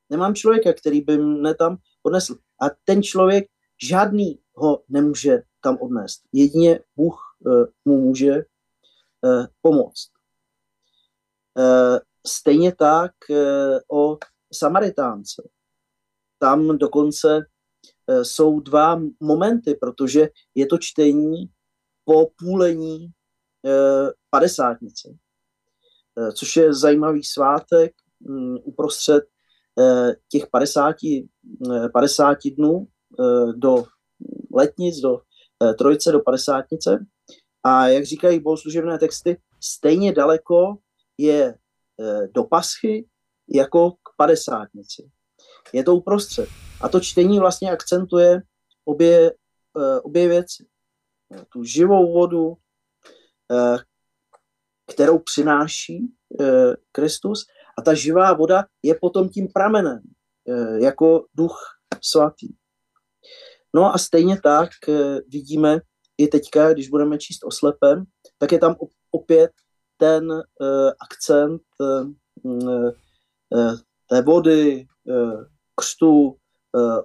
[0.09, 2.35] Nemám člověka, který by mne tam odnesl.
[2.61, 3.45] A ten člověk
[3.83, 6.21] žádný ho nemůže tam odnést.
[6.31, 7.37] Jedině Bůh
[7.85, 8.45] mu může
[9.61, 10.09] pomoct.
[12.27, 13.11] Stejně tak
[13.91, 14.17] o
[14.53, 15.49] Samaritánce.
[16.39, 17.45] Tam dokonce
[18.23, 21.49] jsou dva momenty, protože je to čtení
[22.05, 25.09] po půlení uh, padesátnice,
[26.15, 29.23] uh, což je zajímavý svátek um, uprostřed
[30.31, 30.95] těch 50,
[31.59, 32.87] uh, 50 dnů
[33.55, 33.85] do
[34.51, 35.21] letnic, do
[35.63, 37.05] Eh, trojce do padesátnice.
[37.63, 40.77] A jak říkají bohoslužebné texty, stejně daleko
[41.17, 41.55] je
[41.99, 43.05] eh, do paschy
[43.53, 45.09] jako k padesátnici.
[45.73, 46.49] Je to uprostřed.
[46.81, 48.41] A to čtení vlastně akcentuje
[48.85, 49.31] obě,
[49.77, 50.65] eh, obě věci.
[51.53, 52.57] Tu živou vodu,
[54.93, 56.13] kterou přináší
[56.91, 57.45] Kristus,
[57.77, 60.01] a ta živá voda je potom tím pramenem,
[60.81, 61.57] jako duch
[62.01, 62.47] svatý.
[63.73, 65.79] No a stejně tak eh, vidíme
[66.17, 68.03] i teďka, když budeme číst o slepem,
[68.37, 68.75] tak je tam
[69.11, 69.51] opět
[69.97, 70.43] ten
[70.99, 73.75] akcent uh,
[74.09, 74.87] té vody,
[75.75, 76.37] křtu,
[76.73, 76.99] uh,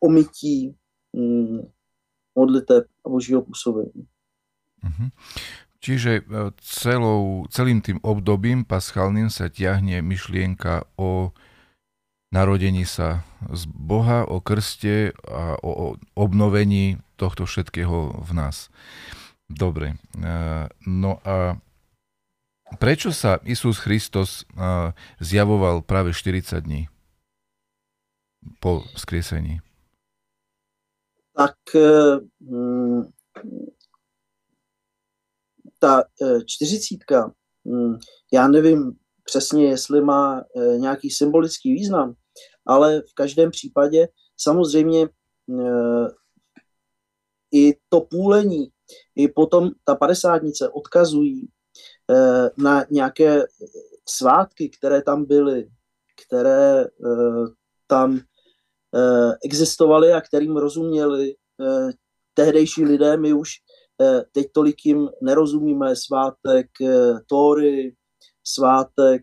[0.00, 0.74] omytí,
[1.12, 1.72] um,
[2.36, 4.06] modliteb a božího působení.
[4.84, 5.10] Mm-hmm.
[5.80, 6.26] Čiže
[6.60, 11.30] celou, celým tým obdobím paschálnym sa ťahne myšlienka o
[12.34, 13.22] narodení sa
[13.54, 18.66] z Boha, o krste a o obnovení tohto všetkého v nás.
[19.46, 19.94] Dobre.
[20.82, 21.54] No a
[22.82, 24.90] prečo sa Isus Christos e,
[25.22, 26.90] zjavoval práve 40 dní
[28.60, 29.58] po skriesení?
[31.36, 33.02] Tak e, mm,
[35.78, 36.04] ta
[36.46, 37.32] čtyřicítka,
[37.64, 37.94] mm,
[38.32, 38.92] já nevím
[39.24, 40.44] přesně, jestli má
[40.78, 42.14] nějaký symbolický význam,
[42.66, 45.08] ale v každém případě samozřejmě
[45.60, 46.08] eh,
[47.52, 48.68] i to půlení,
[49.16, 51.48] i potom ta padesátnice odkazují
[52.10, 53.44] eh, na nějaké
[54.08, 55.68] svátky, které tam byly,
[56.26, 57.46] které eh,
[57.86, 58.20] tam
[59.44, 61.34] existovaly a kterým rozuměli
[62.34, 63.16] tehdejší lidé.
[63.16, 63.50] My už
[64.32, 66.66] teď tolik jim nerozumíme svátek
[67.26, 67.94] Tóry,
[68.44, 69.22] svátek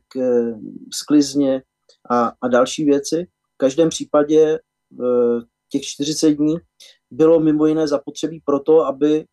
[0.94, 1.62] sklizně
[2.10, 3.28] a, a další věci,
[3.64, 6.56] každém případě eh, těch 40 dní
[7.12, 9.26] bylo mimo jiné zapotřebí proto, aby eh,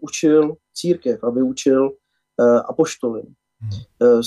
[0.00, 1.90] učil církev, aby učil
[2.40, 3.22] eh, apoštoly.
[3.60, 4.22] Hmm.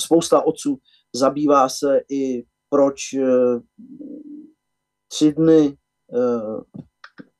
[0.00, 0.78] Spousta otců
[1.14, 3.00] zabývá se i proč
[5.08, 5.76] tři dny,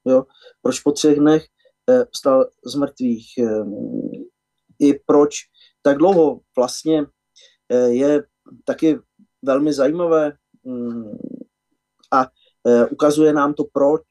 [0.05, 0.25] jo,
[0.63, 1.47] proč po třech dnech
[2.11, 3.27] vstal z mrtvých,
[4.79, 5.35] i proč
[5.83, 7.07] tak dlouho vlastně
[7.89, 8.25] je
[8.65, 8.99] taky
[9.43, 10.33] velmi zajímavé
[10.65, 11.19] Mm,
[12.13, 12.31] a
[12.91, 14.03] ukazuje nám to proč,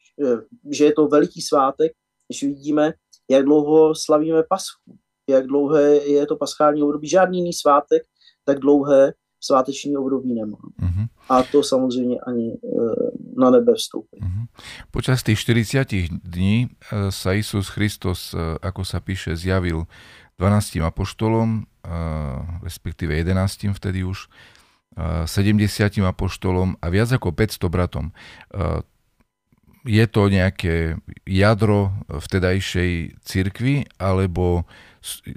[0.72, 1.92] že je to veliký svátek,
[2.28, 2.94] když vidíme,
[3.30, 4.82] jak dlouho slavíme paschu,
[5.30, 7.08] jak dlouhé je to paschální období.
[7.08, 8.04] Žádný jiný svátek
[8.46, 10.58] tak dlouhé sváteční období nemá.
[10.58, 11.08] Uh-huh.
[11.30, 12.58] A to samozřejmě ani e,
[13.38, 14.22] na nebe vstoupí.
[14.22, 14.46] Uh-huh.
[14.92, 15.90] Počas tých 40
[16.24, 16.70] dní
[17.10, 19.90] sa Isus Christos, ako sa píše, zjavil
[20.38, 21.66] 12 apoštolom,
[22.62, 24.30] respektíve 11 vtedy už,
[25.26, 28.06] 70 apoštolom a viac ako 500 bratom.
[29.82, 34.70] Je to nejaké jadro vtedajšej cirkvi, alebo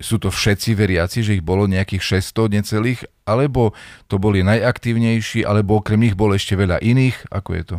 [0.01, 3.73] sú to všetci veriaci, že ich bolo nejakých 600 necelých, alebo
[4.13, 7.33] to boli najaktívnejší, alebo okrem nich bolo ešte veľa iných?
[7.33, 7.77] Ako je to?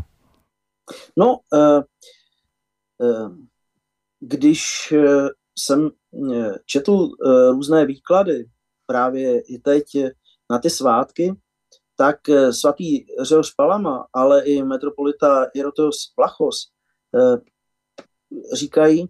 [1.17, 1.85] No, uh,
[2.97, 3.29] uh,
[4.19, 5.89] když uh, jsem
[6.65, 7.09] četl
[7.51, 8.45] různé výklady
[8.85, 9.85] právě i teď
[10.51, 11.33] na ty svátky,
[11.95, 16.57] tak eh, svatý Řehoř Palama, ale i metropolita Jeroteos Plachos
[17.15, 17.37] eh,
[18.53, 19.05] říkají,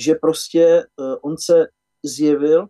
[0.00, 1.66] že prostě eh, on se
[2.04, 2.66] zjevil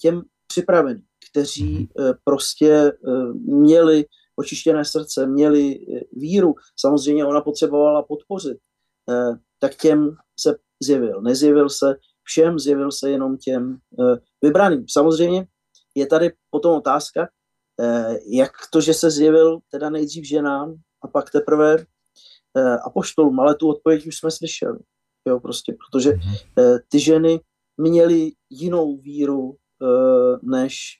[0.00, 1.88] těm připraveným, kteří
[2.24, 2.92] prostě
[3.34, 4.04] měli
[4.36, 6.54] očištěné srdce, měli víru.
[6.76, 8.58] Samozřejmě ona potřebovala podpořit.
[9.58, 11.22] Tak těm se zjevil.
[11.22, 13.78] Nezjevil se všem, zjevil se jenom těm
[14.42, 14.84] vybraným.
[14.88, 15.46] Samozřejmě
[15.94, 17.28] je tady potom otázka,
[18.26, 21.76] jak to, že se zjevil teda nejdřív ženám a pak teprve
[22.56, 24.78] eh, apoštolům, ale tu odpověď už jsme slyšeli.
[25.28, 26.34] Jo, prostě, protože mhm.
[26.58, 27.40] eh, ty ženy
[27.76, 29.56] měly jinou víru
[30.42, 30.98] než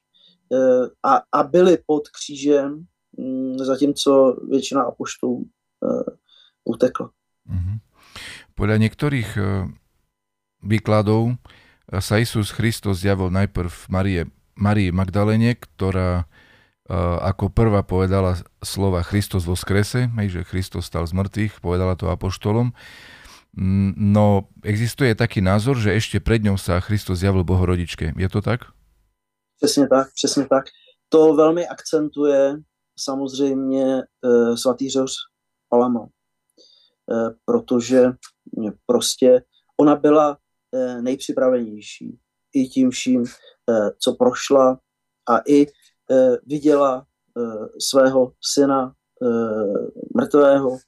[1.03, 2.85] a, a byly pod křížem,
[3.19, 5.47] mm, zatímco většina apoštolů
[6.65, 7.11] utekla.
[8.53, 9.67] Podľa niektorých uh,
[10.63, 11.37] výkladov uh,
[11.99, 16.29] sa Isus Kristus zjavil najprv Marie, Marii Magdalene, ktorá
[17.23, 22.75] ako prvá povedala slova Kristus vo skrese, že Kristus stal z mŕtvych, povedala to apoštolom.
[23.97, 28.17] No, existuje taký názor, že ešte pred ňou sa Kristus zjavil Bohorodičke.
[28.17, 28.65] Je to tak?
[29.61, 30.65] Přesně tak, přesně tak.
[31.09, 32.57] To velmi akcentuje
[32.99, 35.13] samozřejmě e, svatý Řehoř
[35.69, 36.09] Palama, e,
[37.45, 38.05] protože
[38.87, 39.45] prostě
[39.81, 40.39] ona byla
[40.75, 42.19] e, nejpřipravenější
[42.55, 43.27] i tím vším, e,
[43.99, 44.79] co prošla
[45.29, 45.67] a i
[46.47, 47.07] viděla
[47.39, 47.43] e,
[47.79, 48.93] svého syna
[49.23, 49.27] e,
[50.15, 50.79] mrtvého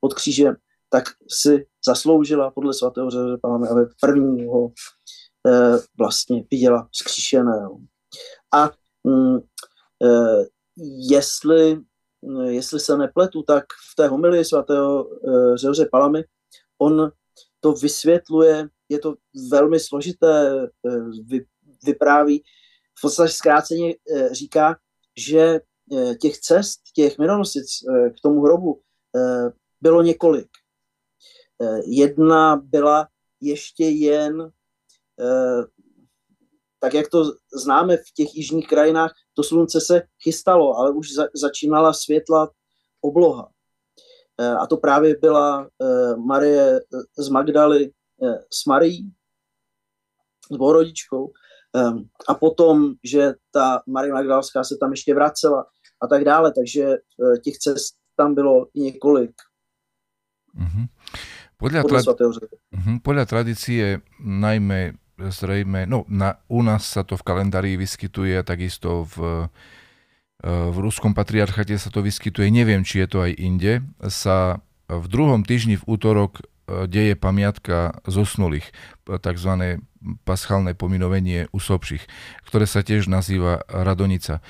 [0.00, 0.56] pod křížem,
[0.90, 4.72] tak si zasloužila podle svatého Řehoře Palama, aby prvního
[5.48, 7.78] Eh, vlastně viděla zkříšeného.
[8.54, 8.70] A
[9.04, 9.38] mm,
[10.04, 10.44] eh,
[11.10, 11.80] jestli,
[12.48, 16.24] jestli se nepletu, tak v té homilii svatého eh, Řehoře Palamy
[16.78, 17.12] on
[17.60, 19.14] to vysvětluje, je to
[19.50, 20.66] velmi složité,
[21.84, 22.42] vypráví,
[22.98, 23.94] v podstatě zkráceně
[24.32, 24.76] říká,
[25.16, 25.60] že
[26.20, 27.66] těch cest, těch minonostic
[28.16, 28.80] k tomu hrobu
[29.80, 30.48] bylo několik.
[31.86, 33.08] Jedna byla
[33.40, 34.52] ještě jen
[35.20, 35.64] Eh,
[36.80, 37.24] tak jak to
[37.64, 42.50] známe v těch jižních krajinách, to slunce se chystalo, ale už za, začínala světlat
[43.00, 43.50] obloha.
[44.40, 46.80] Eh, a to právě byla eh, Marie
[47.18, 47.92] z Magdaly
[48.50, 49.12] s Marií,
[50.52, 51.32] s Bohorodičkou.
[52.28, 55.66] A potom, že ta Marie Magdalská se tam ještě vracela
[56.02, 56.96] a tak dále, takže
[57.44, 59.34] těch cest tam bylo několik.
[60.58, 60.86] Mm-hmm.
[61.58, 62.30] Podľa, podľa, tra-
[62.74, 62.96] uh-huh.
[63.02, 69.50] podľa tradície najmä zrejme, no na, u nás sa to v kalendári vyskytuje, takisto v,
[70.38, 75.06] e, v ruskom patriarchate sa to vyskytuje, neviem, či je to aj inde, sa v
[75.10, 76.42] druhom týždni v útorok e,
[76.86, 78.70] deje pamiatka zosnulých,
[79.08, 79.80] tzv.
[80.28, 82.04] paschálne pominovenie usobších,
[82.44, 84.38] ktoré sa tiež nazýva Radonica.
[84.38, 84.42] E,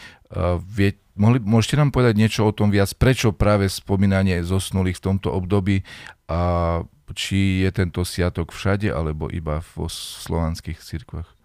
[0.58, 5.30] vie, mohli, môžete nám povedať niečo o tom viac, prečo práve spomínanie zosnulých v tomto
[5.30, 5.86] období
[6.26, 6.82] a
[7.14, 11.38] či je tento sviatok všade, alebo iba vo slovanských církvách?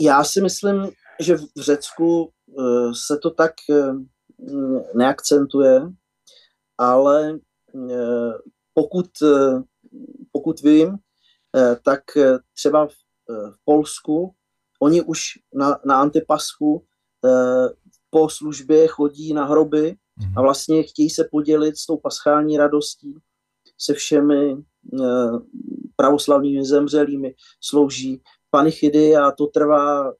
[0.00, 3.92] Já si myslím, že v Řecku eh, se to tak eh,
[4.94, 5.92] neakcentuje,
[6.78, 7.38] ale eh,
[8.74, 9.06] pokud,
[10.32, 10.96] pokud vím,
[11.84, 12.00] tak
[12.54, 12.92] třeba v
[13.64, 14.34] Polsku
[14.82, 15.22] oni už
[15.54, 16.84] na, na antipaschu
[18.10, 20.38] po službě chodí na hroby Mhm.
[20.38, 23.14] a vlastně chtějí se podělit s tou paschální radostí
[23.78, 24.56] se všemi
[25.02, 25.38] eh,
[25.96, 30.12] pravoslavnými zemřelými, slouží panichidy a to trvá eh,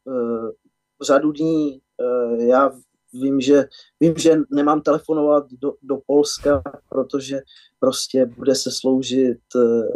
[1.03, 1.81] řadu dní.
[2.01, 2.73] Eh, já
[3.13, 3.65] vím, že,
[4.01, 7.41] vím, že nemám telefonovat do, do Polska, protože
[7.79, 9.39] prostě bude se sloužit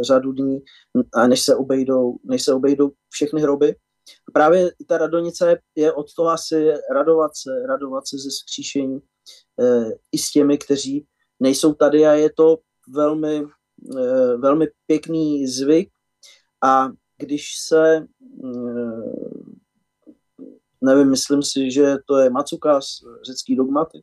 [0.01, 0.59] řadu dní,
[1.15, 3.77] a než se obejdou, než se obejdou všechny hroby.
[4.29, 9.01] A právě ta radonice je, od toho asi radovat se, radovat se ze skříšení
[9.61, 11.07] Eh, i s těmi, kteří
[11.41, 12.59] nejsou tady a je to
[12.89, 13.43] velmi,
[13.99, 15.91] eh, velmi pěkný zvyk
[16.65, 16.89] a
[17.19, 18.07] když se eh,
[20.85, 22.87] nevím, myslím si, že to je Macukas,
[23.27, 24.03] řecký dogmaty.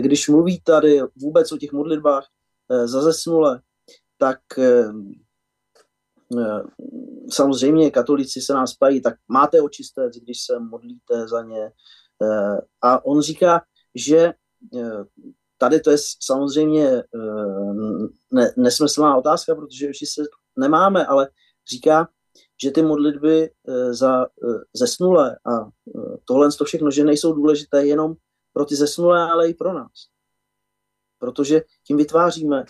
[0.00, 2.26] Když mluví tady vůbec o těch modlitbách
[2.84, 3.60] za zesnule,
[4.18, 4.38] tak
[7.30, 11.72] samozřejmě katolíci se nás pají, tak máte očistec, když se modlíte za ně.
[12.82, 13.62] A on říká,
[13.94, 14.32] že
[14.76, 15.04] Eh,
[15.58, 17.04] tady to je samozřejmě eh,
[18.32, 20.22] ne, nesmyslná otázka, protože se
[20.58, 21.28] nemáme, ale
[21.70, 22.08] říká,
[22.62, 24.26] že ty modlitby eh, za
[24.74, 25.70] zesnulé a
[26.24, 28.14] tohle to všechno, že nejsou důležité jenom
[28.52, 29.92] pro ty zesnulé, ale i pro nás.
[31.18, 32.64] Protože tím vytváříme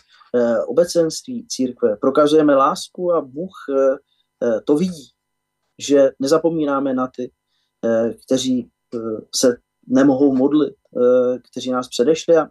[0.67, 3.53] obecenství církve, prokazujeme lásku a Bůh
[4.65, 5.11] to vidí,
[5.79, 7.33] že nezapomínáme na ty,
[8.27, 8.71] kteří
[9.35, 12.49] se nemohou modlit, eh, kteří nás předešli a,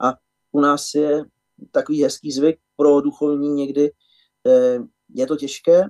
[0.00, 0.14] a
[0.52, 1.24] u nás je
[1.70, 3.92] takový hezký zvyk pro duchovní někdy,
[4.46, 4.78] eh,
[5.14, 5.88] je to těžké, eh,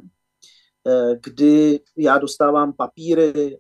[1.22, 3.58] kdy já dostávám papíry,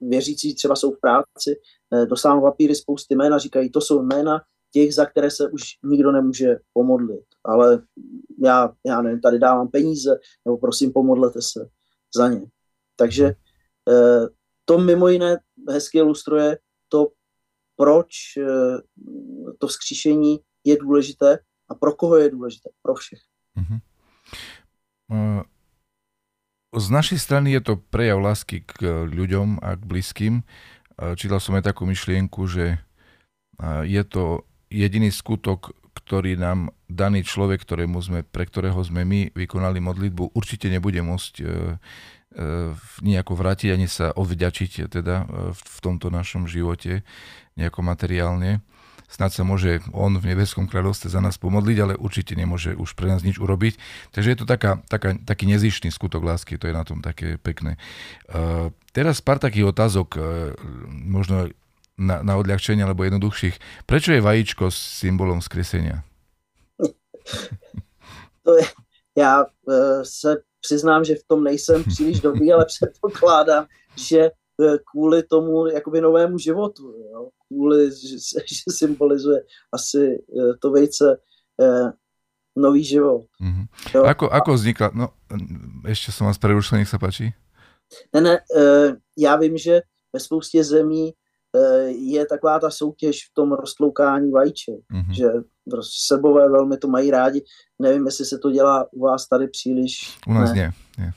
[0.00, 1.60] věřící třeba jsou v práci,
[2.08, 4.40] dostávám papíry spousty jména, říkají, to jsou jména
[4.72, 7.24] těch, za které se už nikdo nemůže pomodlit.
[7.44, 7.82] Ale
[8.44, 11.68] já, já nevím, tady dávám peníze, nebo prosím, pomodlete se
[12.16, 12.42] za ně.
[12.96, 13.34] Takže
[14.64, 15.38] to mimo jiné
[15.68, 16.58] hezky ilustruje
[16.88, 17.08] to,
[17.76, 18.78] proč eh,
[19.58, 21.38] to vzkříšení je důležité
[21.68, 22.70] a pro koho je důležité.
[22.82, 23.18] Pro všech.
[23.56, 23.80] Uh-huh.
[26.78, 30.46] Z našej strany je to prejav lásky k ľuďom a k blízkym.
[31.18, 32.78] Čítal som aj takú myšlienku, že
[33.82, 39.82] je to jediný skutok, ktorý nám daný človek, ktorému sme, pre ktorého sme my vykonali
[39.82, 41.42] modlitbu, určite nebude môcť
[43.02, 47.02] nejako vrátiť ani sa odvďačiť teda v tomto našom živote
[47.58, 48.62] nejako materiálne.
[49.08, 53.08] Snad sa môže on v nebeskom kráľovstve za nás pomodliť, ale určite nemôže už pre
[53.08, 53.80] nás nič urobiť.
[54.12, 57.80] Takže je to taká, taká, taký nezištný skutok lásky, to je na tom také pekné.
[58.28, 60.22] Uh, teraz pár takých otázok, uh,
[60.92, 61.48] možno
[61.96, 63.88] na, na odľahčenie alebo jednoduchších.
[63.88, 66.04] Prečo je vajíčko symbolom skresenia?
[68.48, 68.64] To je,
[69.16, 74.30] já uh, se přiznám, že v tom nejsem příliš dobrý, ale předpokládám, že
[74.90, 77.28] kvůli tomu jakoby novému životu, jo?
[77.48, 79.42] kvůli, že, že symbolizuje
[79.72, 81.16] asi uh, to vejce
[81.56, 81.90] uh,
[82.56, 83.26] nový život.
[83.42, 83.66] Mm-hmm.
[83.94, 84.02] Jo?
[84.02, 85.14] Ako, ako vznikla, no
[85.86, 87.30] ešte som vás prerušil, nech sa páči.
[88.14, 88.34] Ne, ne,
[89.16, 89.80] já vím, že
[90.12, 91.14] ve spoustě zemí
[91.56, 95.12] Eh, je taková ta soutěž v tom roztloukání vajíček, mm-hmm.
[95.12, 95.24] že
[95.70, 97.44] prostě sebové velmi to mají rádi.
[97.78, 100.18] Nevím, jestli se to dělá u vás tady příliš.
[100.26, 100.56] U nás ne.
[100.56, 100.72] nie.
[100.98, 101.12] nie.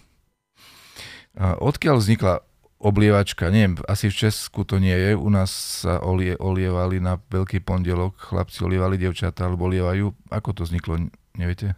[1.32, 2.44] A odkiaľ vznikla
[2.82, 3.54] oblievačka?
[3.54, 5.14] Neviem, asi v Česku to nie je.
[5.14, 5.54] U nás
[5.86, 10.10] sa olie, olievali na Veľký pondelok, chlapci olievali devčata, alebo olievajú.
[10.34, 10.98] Ako to vzniklo,
[11.38, 11.78] neviete?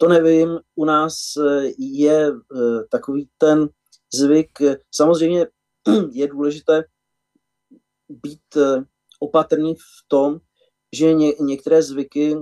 [0.00, 0.58] To nevím.
[0.74, 3.68] U nás eh, je eh, takový ten
[4.14, 4.58] zvyk.
[4.90, 5.46] Samozřejmě
[6.12, 6.84] je důležité
[8.08, 8.84] být eh,
[9.20, 10.38] opatrný v tom,
[10.96, 12.36] že ně, některé zvyky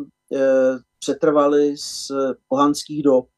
[0.99, 2.12] přetrvaly z
[2.49, 3.28] pohanských dob.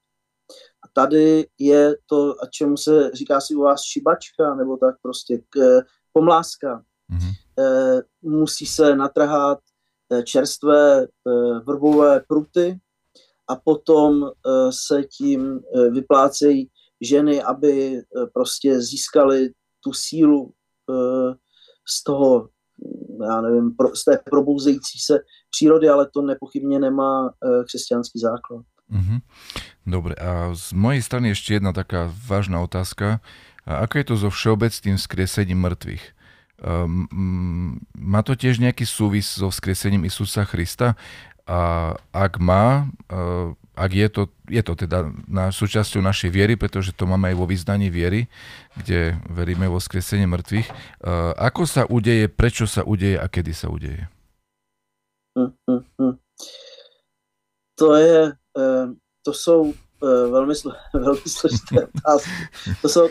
[0.93, 5.82] Tady je to, a čemu se říká si u vás šibačka, nebo tak prostě k,
[6.12, 6.82] pomláska.
[7.12, 7.64] Mm-hmm.
[7.64, 9.59] E, musí se natrhat
[10.24, 11.09] čerstvé e,
[11.64, 12.80] vrbové pruty
[13.49, 14.30] a potom e,
[14.70, 16.70] se tím e, vyplácejí
[17.01, 18.03] ženy, aby e,
[18.34, 20.53] prostě získali tu sílu
[20.91, 20.95] e,
[21.88, 22.49] z toho,
[23.24, 25.18] já nevím, pro, z té probouzející se
[25.51, 28.64] přírody, ale to nepochybně nemá uh, křesťanský základ.
[28.91, 29.18] Mm-hmm.
[29.86, 33.22] Dobre, a z mojej strany ešte jedna taká vážna otázka.
[33.64, 36.05] A ako je to so všeobecným skriesením mŕtvych?
[36.61, 40.99] Um, má to tiež nejaký súvis so vzkriesením Isusa Krista?
[41.49, 46.93] A ak má, uh, ak je to, je to teda na súčasťou našej viery, pretože
[46.93, 48.28] to máme aj vo vyznaní viery,
[48.76, 50.68] kde veríme vo skresenie mŕtvych.
[51.01, 54.07] Uh, ako sa udeje, prečo sa udeje a kedy sa udeje?
[55.38, 56.14] Hm, hm, hm.
[57.80, 58.36] To je,
[59.23, 59.73] to jsou uh,
[60.31, 62.31] velmi, slo, velmi složité otázky.
[62.83, 63.09] To jsou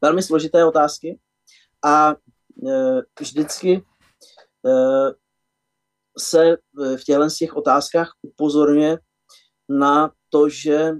[0.00, 1.18] velmi složité otázky
[1.84, 2.14] a
[2.56, 3.82] uh, vždycky
[4.62, 5.10] uh,
[6.18, 8.98] se v těchto těch otázkách upozorňuje
[9.68, 10.92] na to, že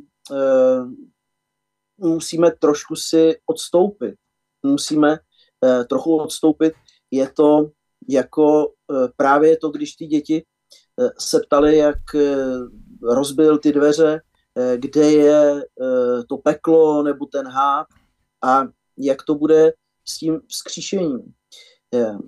[1.98, 4.14] musíme trošku si odstoupit.
[4.62, 5.18] Musíme
[5.88, 6.74] trochu odstoupit.
[7.10, 7.70] Je to
[8.08, 8.72] jako
[9.16, 10.44] právě to, když ty děti
[11.18, 11.98] se ptali, jak
[13.02, 14.20] rozbil ty dveře,
[14.54, 17.86] uh, kde je uh, to peklo nebo ten hád
[18.44, 18.64] a
[18.98, 19.72] jak to bude
[20.08, 21.22] s tím vzkříšením.
[21.90, 22.18] Uh,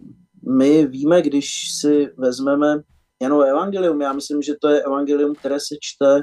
[0.49, 2.83] my víme, když si vezmeme
[3.23, 4.01] Janovo evangelium.
[4.01, 6.21] Já myslím, že to je evangelium, které se čte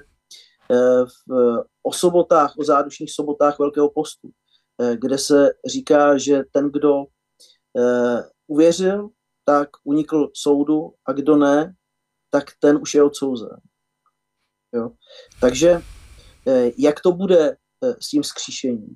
[0.72, 4.30] eh, v, o sobotách, o zádušních sobotách Velkého postu,
[4.82, 7.04] eh, kde se říká, že ten, kdo
[7.78, 9.10] eh, uvěřil,
[9.46, 11.74] tak unikl soudu a kdo ne,
[12.30, 13.58] tak ten už je odsouzen.
[14.74, 14.92] Jo?
[15.42, 15.82] Takže
[16.78, 17.58] jak to bude
[18.00, 18.96] s tím skříšením?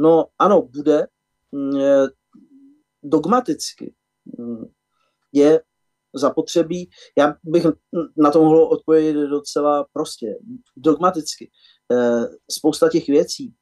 [0.00, 1.06] No ano, bude
[1.52, 1.80] mm,
[3.02, 3.94] dogmaticky.
[4.38, 4.64] Mm,
[5.32, 5.60] je
[6.14, 6.90] zapotřebí.
[7.18, 7.66] Já bych
[8.16, 10.38] na to mohl odpovědět docela prostě,
[10.76, 11.50] dogmaticky.
[11.92, 13.54] Eh, spousta těch věcí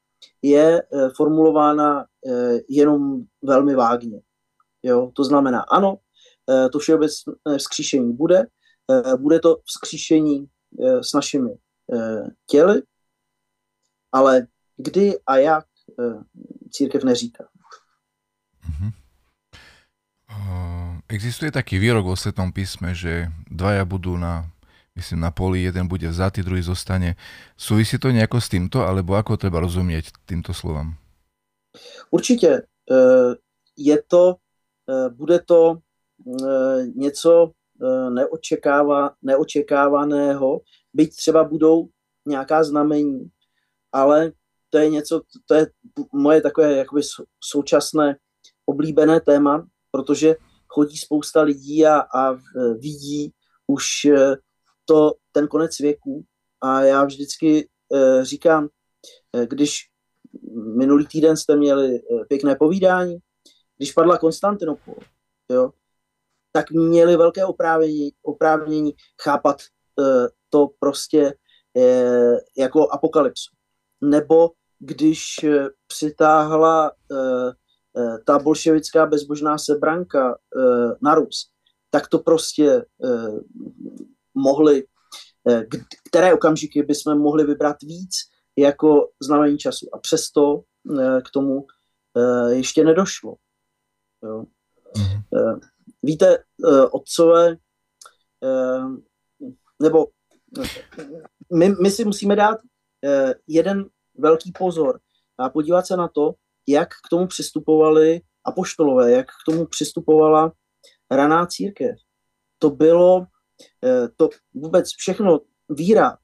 [0.43, 4.21] je eh, formulována eh, jenom velmi vágně.
[4.83, 5.13] Jo?
[5.15, 5.99] To znamená, ano,
[6.73, 8.47] to všeobecné vzkříšení bude,
[9.17, 10.47] bude to vzkříšení
[10.81, 11.51] s našimi
[12.47, 12.83] těly,
[14.13, 14.47] ale
[14.77, 15.67] kdy a jak
[16.71, 17.45] církev neříká.
[18.65, 18.93] Mm-hmm.
[21.09, 24.49] Existuje taký výrok vo Svetom písme, že dvaja budú na,
[24.97, 27.21] myslím, na poli, jeden bude vzatý, druhý zostane.
[27.53, 30.97] Súvisí to nejako s týmto, alebo ako treba rozumieť týmto slovám?
[32.11, 32.65] Určitě.
[33.77, 34.37] Je to,
[35.13, 35.79] bude to
[36.97, 37.53] něco
[38.11, 40.61] neočekáva, neočekávaného,
[40.95, 41.89] byť třeba budou
[42.27, 43.31] nějaká znamení,
[43.93, 44.33] ale
[44.71, 45.67] to je něco, to je
[46.13, 47.03] moje takové jakoby
[47.41, 48.17] současné
[48.67, 50.37] oblíbené téma, protože
[50.69, 52.33] chodí spousta lidí a, a
[52.79, 53.33] vidí
[53.67, 54.37] už eh,
[54.85, 56.25] to, ten konec věku.
[56.61, 58.69] A já vždycky eh, říkám,
[59.49, 59.89] když
[60.77, 63.19] minulý týden jste měli pěkné povídání,
[63.77, 64.95] když padla Konstantinopol,
[65.51, 65.71] jo,
[66.53, 69.63] tak měli velké oprávnění, oprávnění chápat
[70.51, 71.35] to prostě
[72.57, 73.51] jako apokalypsu.
[74.01, 75.25] Nebo když
[75.87, 76.93] přitáhla
[78.27, 80.39] ta bolševická bezbožná sebranka
[81.03, 81.51] na Rus,
[81.91, 82.85] tak to prostě
[84.35, 84.85] mohli,
[86.09, 88.15] které okamžiky bychom mohli vybrat víc
[88.57, 89.89] jako znamení času.
[89.93, 90.63] A přesto
[91.25, 91.67] k tomu
[92.49, 93.35] ještě nedošlo.
[94.23, 94.45] Jo.
[94.97, 95.61] Mm-hmm.
[96.03, 96.45] Víte,
[96.91, 97.57] otcové,
[99.83, 100.07] nebo
[101.55, 102.59] my, my si musíme dát
[103.47, 103.85] jeden
[104.19, 105.01] velký pozor
[105.39, 106.35] a podívat se na to,
[106.69, 110.53] jak k tomu přistupovali apoštolové, jak k tomu přistupovala
[111.11, 111.97] raná církev.
[112.59, 113.27] To bylo,
[114.17, 116.19] to vůbec všechno, víra,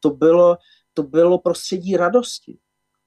[0.00, 0.56] to bylo,
[0.94, 2.58] to bylo prostředí radosti.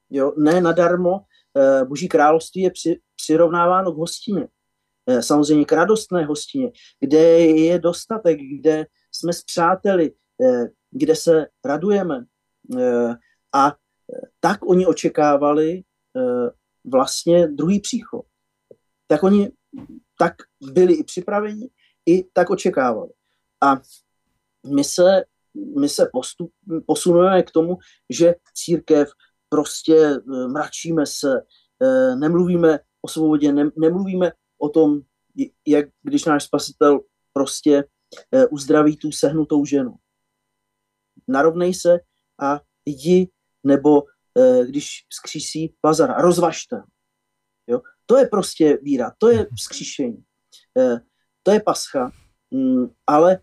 [0.09, 0.33] Jo?
[0.37, 1.19] Ne nadarmo
[1.57, 4.47] Eh, Boží království je při, přirovnáváno k hostině.
[5.07, 11.47] Eh, samozřejmě k radostné hostině, kde je dostatek, kde jsme s přáteli, eh, kde se
[11.65, 12.25] radujeme.
[13.53, 13.75] A
[14.39, 15.83] tak oni očekávali
[16.85, 18.25] vlastně druhý příchod.
[19.07, 19.51] Tak oni
[20.19, 20.33] tak
[20.73, 21.69] byli i připraveni,
[22.05, 23.09] i tak očekávali.
[23.61, 23.81] A
[24.75, 25.23] my se,
[25.79, 26.51] my se postup,
[26.85, 27.77] posunujeme k tomu,
[28.09, 29.09] že církev
[29.49, 31.41] prostě eh, mračíme se,
[31.81, 35.01] eh, nemluvíme o svobodě, nemluvíme o tom,
[35.67, 36.99] jak když náš spasitel
[37.33, 37.83] prostě
[38.31, 39.95] eh, uzdraví tu sehnutou ženu.
[41.27, 41.99] Narovnej se
[42.41, 43.29] a jdi,
[43.63, 44.03] nebo
[44.65, 46.75] když vzkřísí Lazara, rozvažte.
[47.67, 47.81] Jo?
[48.05, 50.23] To je prostě víra, to je vzkříšení,
[51.43, 52.11] to je pascha,
[52.51, 53.39] mm, ale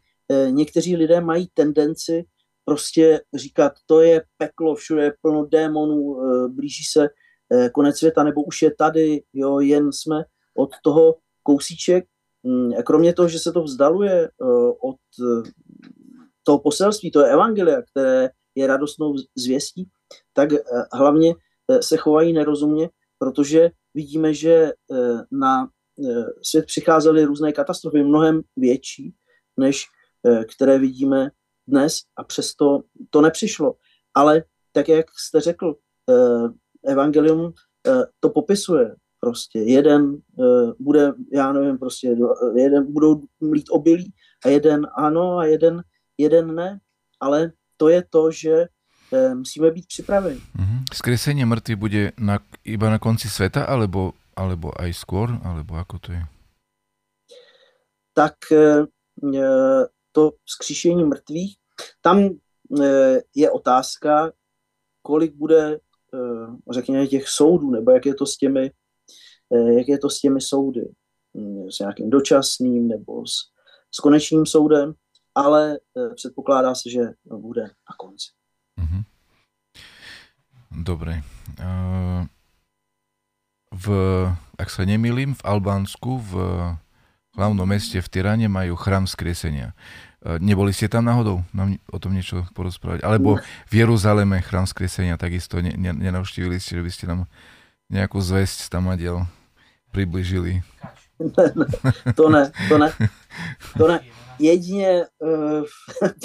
[0.51, 2.25] někteří lidé mají tendenci
[2.65, 7.09] prostě říkat, to je peklo, všude je plno démonů, eh, blíží se
[7.55, 10.25] eh, konec světa, nebo už je tady, jo, jen jsme
[10.57, 12.05] od toho kousíček.
[12.43, 14.45] Mm, kromě toho, že se to vzdaluje eh,
[14.83, 14.97] od
[16.43, 19.89] toho poselství, to je evangelia, které je radostnou zvěstí,
[20.33, 20.49] tak
[20.93, 21.35] hlavně
[21.81, 24.73] se chovají nerozumně, protože vidíme, že
[25.31, 25.69] na
[26.43, 29.15] svět přicházely různé katastrofy, mnohem větší,
[29.57, 29.87] než
[30.57, 31.31] které vidíme
[31.69, 33.75] dnes a přesto to nepřišlo.
[34.15, 35.75] Ale tak, jak jste řekl,
[36.11, 37.53] eh, evangelium
[37.87, 39.59] eh, to popisuje prostě.
[39.59, 42.17] Jeden eh, bude, já nevím, prostě
[42.57, 44.13] jeden budou mlít obilí
[44.45, 45.83] a jeden ano a jeden,
[46.19, 46.81] jeden ne.
[47.21, 48.67] Ale to je to, že
[49.35, 50.41] musíme být připraveni.
[50.41, 50.81] Mm-hmm.
[50.95, 56.17] Skresenie mŕtvych bude na, iba na konci sveta, alebo, alebo aj skôr, alebo ako to
[56.17, 56.23] je?
[58.17, 58.37] Tak
[60.13, 61.61] to vzkříšení mrtvých
[62.01, 64.33] tam eh, je otázka,
[65.03, 65.81] kolik bude,
[66.15, 68.73] eh, řekněme, těch soudů, nebo jak je to s těmi, eh,
[69.53, 70.89] jak je to s těmi soudy.
[71.37, 73.35] Hm, s nějakým dočasným nebo s,
[73.95, 74.95] s konečným soudem,
[75.35, 75.79] ale
[76.15, 78.29] předpokládá se, že bude na konci.
[78.81, 79.03] Mm-hmm.
[80.85, 81.21] Dobre.
[83.73, 83.87] V,
[84.61, 86.33] ak sa nemýlim, v Albánsku, v
[87.37, 89.73] hlavnom meste v Tyrane majú chrám skresenia.
[90.23, 91.43] Eh, neboli ste tam náhodou?
[91.57, 93.03] Nám o tom niečo porozprávať?
[93.03, 97.21] Alebo v Jeruzaleme chrám skresenia takisto ne, ne, nenavštívili ste, že by ste nám
[97.89, 99.27] nejakú zväzť tam adiel
[101.19, 101.67] Ne, ne,
[102.17, 102.93] to ne, to ne.
[103.79, 104.01] To ne.
[104.39, 105.65] Jedině uh,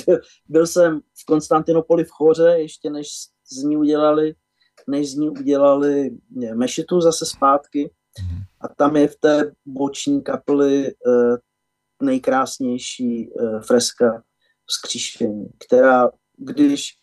[0.50, 3.08] byl jsem v Konstantinopoli v Choře, ještě než
[3.52, 4.36] z ní udělali,
[4.88, 6.10] než z ní udělali
[6.54, 7.86] mešitu zase zpátky.
[7.86, 8.44] Mm-hmm.
[8.62, 11.38] A tam je v té boční kapli uh,
[12.02, 14.24] nejkrásnější uh, freska
[14.66, 16.94] vzkříšení, která, když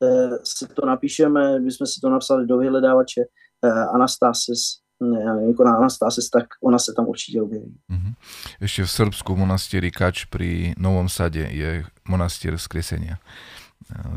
[0.00, 3.20] uh, si to napíšeme, když jsme si to napsali do vyhledávače
[3.64, 4.60] uh, Anastasis,
[5.00, 7.74] ne, jako na Anastasis, tak ona se tam určitě objeví.
[7.90, 8.14] Mm-hmm.
[8.60, 13.18] Ještě v Srbsku monastieri Kač pri Novom Sade je monastier skresenia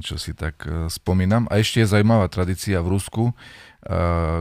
[0.01, 1.49] čo si tak spomínam.
[1.49, 3.23] A ešte je zaujímavá tradícia v Rusku,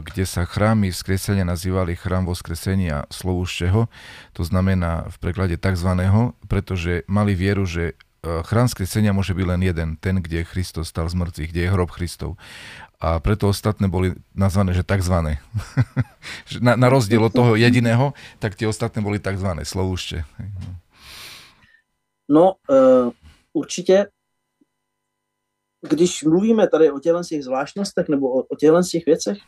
[0.03, 3.91] kde sa chrámy vzkresenia nazývali chrám voskresenia slovúščeho,
[4.39, 5.91] to znamená v preklade tzv.,
[6.47, 11.19] pretože mali vieru, že chrám skresenia môže byť len jeden, ten, kde Kristus stal z
[11.19, 12.39] mŕtvych, kde je hrob Kristov.
[13.03, 15.35] A preto ostatné boli nazvané, že tzv.
[16.67, 19.49] na, na rozdiel od toho jediného, tak tie ostatné boli tzv.
[19.67, 20.23] slovúšče.
[22.31, 23.11] No, uh,
[23.53, 24.07] určitě
[25.89, 29.39] když mluvíme tady o těchto těch zvláštnostech nebo o, o těch věcech,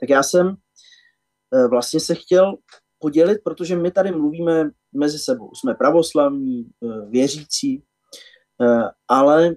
[0.00, 2.56] tak já jsem e, vlastně se chtěl
[2.98, 5.50] podělit, protože my tady mluvíme mezi sebou.
[5.54, 6.66] Jsme pravoslavní, e,
[7.10, 7.82] věřící,
[9.08, 9.54] ale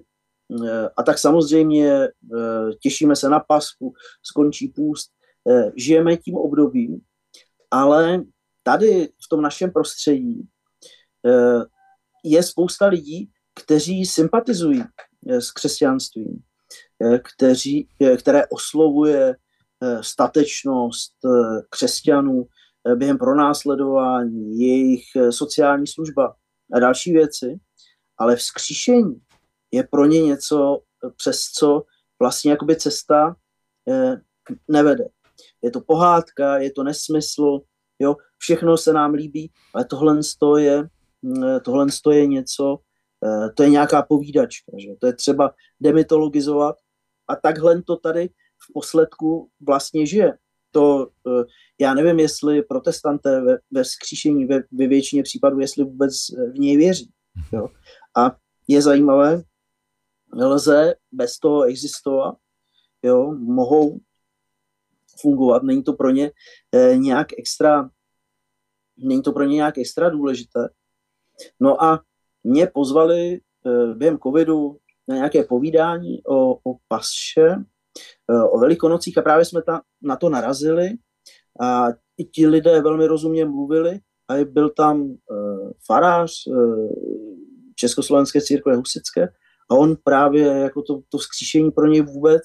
[0.96, 2.08] a tak samozřejmě
[2.82, 3.92] těšíme se na pasku,
[4.22, 5.10] skončí půst,
[5.76, 7.00] žijeme tím obdobím,
[7.70, 8.22] ale
[8.62, 10.48] tady v tom našem prostředí
[12.24, 14.84] je spousta lidí, kteří sympatizují
[15.28, 16.38] s křesťanstvím,
[17.22, 17.88] kteří,
[18.18, 19.36] které oslovuje
[20.00, 21.12] statečnost
[21.70, 22.46] křesťanů
[22.94, 26.34] během pronásledování, jejich sociální služba
[26.72, 27.60] a další věci,
[28.18, 29.20] ale vzkříšení
[29.76, 30.80] je pro ně něco,
[31.16, 31.82] přes co
[32.20, 33.36] vlastně jakoby cesta
[34.68, 35.04] nevede.
[35.62, 37.60] Je to pohádka, je to nesmysl,
[37.98, 40.20] jo, všechno se nám líbí, ale tohle
[40.58, 40.88] je,
[41.22, 42.78] mm, tohle je něco,
[43.24, 44.88] eh, to je nějaká povídačka, že?
[45.00, 46.76] to je třeba demitologizovat
[47.28, 48.28] a takhle to tady
[48.68, 50.38] v posledku vlastně žije.
[50.70, 51.44] To, eh,
[51.80, 56.12] já nevím, jestli protestanté ve, ve skříšení ve, ve většině případů, jestli vůbec
[56.54, 57.10] v něj věří.
[57.52, 57.68] Jo?
[58.16, 58.36] A
[58.68, 59.42] je zajímavé,
[60.44, 62.34] lze bez toho existovat,
[63.02, 63.34] jo?
[63.38, 64.00] mohou
[65.20, 66.30] fungovat, není to pro ně
[66.74, 67.90] eh, nějak extra,
[68.98, 70.68] není to pro ně nějak extra důležité.
[71.60, 72.02] No a
[72.44, 74.78] mě pozvali eh, během covidu
[75.08, 77.46] na nějaké povídání o, o pasše,
[78.30, 80.90] eh, o velikonocích a právě jsme ta, na to narazili
[81.60, 81.86] a
[82.18, 86.92] i ti lidé velmi rozumně mluvili a byl tam uh, farář uh,
[87.74, 89.28] Československé církve husické
[89.68, 92.42] a on právě jako to, to vzkříšení pro něj vůbec,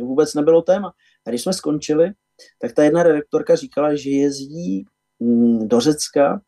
[0.00, 0.92] vůbec nebylo téma.
[1.26, 2.12] A když jsme skončili,
[2.60, 4.84] tak ta jedna redaktorka říkala, že jezdí
[5.20, 6.40] mm, do Řecka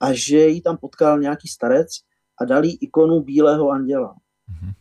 [0.00, 1.88] a že jí tam potkal nějaký starec
[2.40, 4.14] a dal jí ikonu bílého anděla.
[4.14, 4.72] Mm-hmm.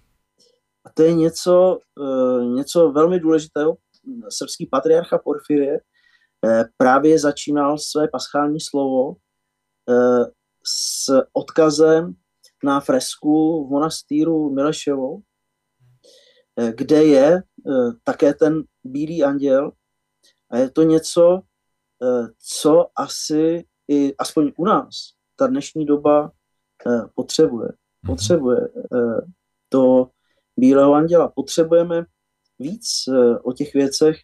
[0.85, 3.77] A to je něco, uh, něco velmi důležitého.
[4.29, 5.79] Srbský patriarcha Porfirie
[6.45, 10.25] uh, právě začínal své paschální slovo uh,
[10.65, 12.13] s odkazem
[12.63, 15.17] na fresku v monastýru Mileševo,
[16.75, 17.43] kde je
[18.03, 19.71] také ten bílý anděl
[20.49, 21.41] a je to něco,
[22.03, 24.95] eh, co asi i aspoň u nás
[25.35, 26.31] ta dnešní doba
[26.87, 27.69] eh, potřebuje.
[28.03, 28.15] Mhm.
[28.15, 28.59] Potřebuje
[28.95, 29.21] eh,
[29.69, 30.09] to
[30.57, 31.27] bílého anděla.
[31.27, 32.05] Potřebujeme
[32.59, 32.87] víc
[33.43, 34.17] o těch věcech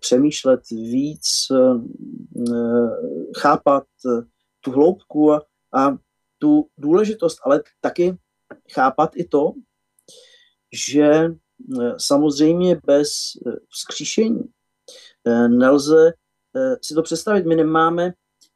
[0.00, 1.22] přemýšlet, víc
[3.38, 3.84] chápat
[4.60, 5.96] tu hloubku a, a
[6.40, 8.16] tu důležitost, ale taky
[8.72, 9.52] chápat i to,
[10.72, 11.30] že
[11.82, 13.10] Eh, samozřejmě bez
[13.46, 14.44] eh, vzkříšení
[15.26, 16.12] eh, nelze
[16.82, 17.46] si to představit.
[17.46, 18.12] My nemáme,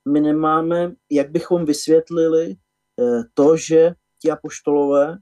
[0.09, 2.57] my nemáme, jak bychom vysvětlili
[3.35, 5.19] to, že ti apoštolové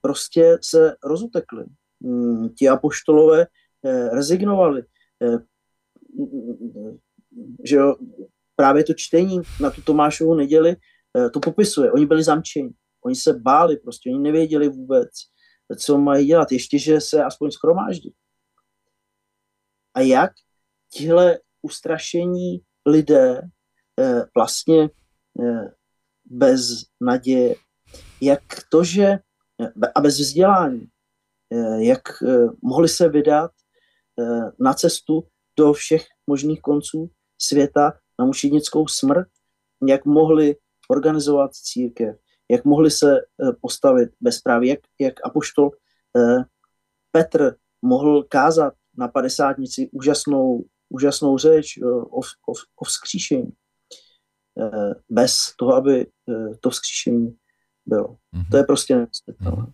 [0.00, 1.64] prostě se rozutekli.
[2.00, 3.46] Mm, ti apoštolové
[4.12, 4.82] rezignovali.
[7.64, 7.78] Že
[8.56, 10.76] právě to čtení na tu Tomášovu neděli
[11.32, 11.92] to popisuje.
[11.92, 12.70] Oni byli zamčeni.
[13.04, 15.10] Oni se báli prostě, oni nevěděli vůbec,
[15.78, 18.14] co mají dělat, ještě, že se aspoň schromáždí.
[19.94, 20.32] A jak
[20.92, 23.42] tihle ustrašení lidé
[24.00, 24.90] eh, vlastně
[25.42, 25.74] eh,
[26.24, 27.54] bez naděje,
[28.20, 30.86] jak to, že eh, a bez vzdělání,
[31.52, 33.50] eh, jak eh, mohli se vydat
[34.20, 39.28] eh, na cestu do všech možných konců světa na mučednickou smrt,
[39.86, 40.56] jak mohli
[40.90, 42.16] organizovat církev,
[42.50, 46.44] jak mohli se eh, postavit bezpráví, jak, jak apoštol eh,
[47.12, 53.52] Petr mohl kázat na padesátnici úžasnou, úžasnou řeč eh, o, o, o vzkříšení.
[55.08, 56.06] Bez toho, aby
[56.60, 57.36] to vzkříšení
[57.86, 58.16] bylo.
[58.34, 58.50] Mm-hmm.
[58.50, 59.62] To je prostě nemyslitelné.
[59.62, 59.72] Mm-hmm.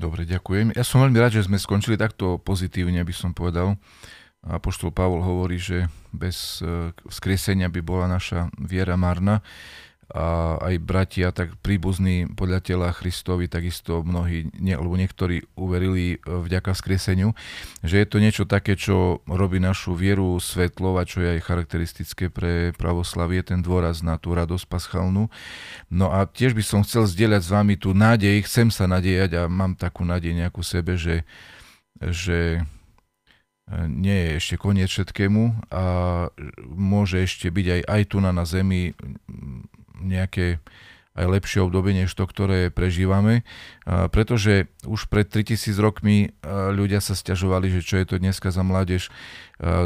[0.00, 0.72] Dobre, ďakujem.
[0.72, 3.76] Ja som veľmi rád, že sme skončili takto pozitívne, by som povedal.
[4.40, 6.64] Apoštol Pavol hovorí, že bez
[7.04, 9.44] vzkriesenia by bola naša viera marná
[10.10, 16.26] a aj bratia, tak príbuzní podľa tela Kristovi, takisto mnohí, nie, alebo niektorí uverili e,
[16.26, 17.30] vďaka skrieseniu,
[17.86, 22.26] že je to niečo také, čo robí našu vieru svetlov a čo je aj charakteristické
[22.26, 25.30] pre pravoslavie, ten dôraz na tú radosť paschalnú.
[25.94, 29.42] No a tiež by som chcel zdieľať s vami tú nádej, chcem sa nadejať a
[29.46, 31.22] mám takú nádej nejakú sebe, že,
[32.02, 35.84] že e, nie je ešte koniec všetkému a
[36.66, 38.90] môže ešte byť aj, aj tu na, na zemi
[40.00, 40.58] nejaké
[41.10, 43.42] aj lepšie obdobie než to, ktoré prežívame,
[43.84, 49.10] pretože už pred 3000 rokmi ľudia sa stiažovali, že čo je to dneska za mládež.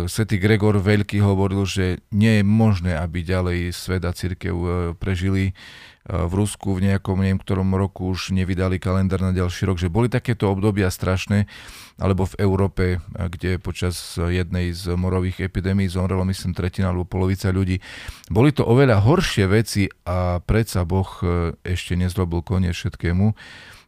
[0.07, 4.55] Svetý Gregor Veľký hovoril, že nie je možné, aby ďalej svet a církev
[5.01, 5.57] prežili
[6.05, 10.13] v Rusku v nejakom, neviem ktorom roku už nevydali kalendár na ďalší rok, že boli
[10.13, 11.49] takéto obdobia strašné,
[11.97, 12.85] alebo v Európe,
[13.17, 17.81] kde počas jednej z morových epidémií zomrelo myslím tretina alebo polovica ľudí.
[18.29, 23.33] Boli to oveľa horšie veci a predsa Boh e, ešte nezrobil koniec všetkému.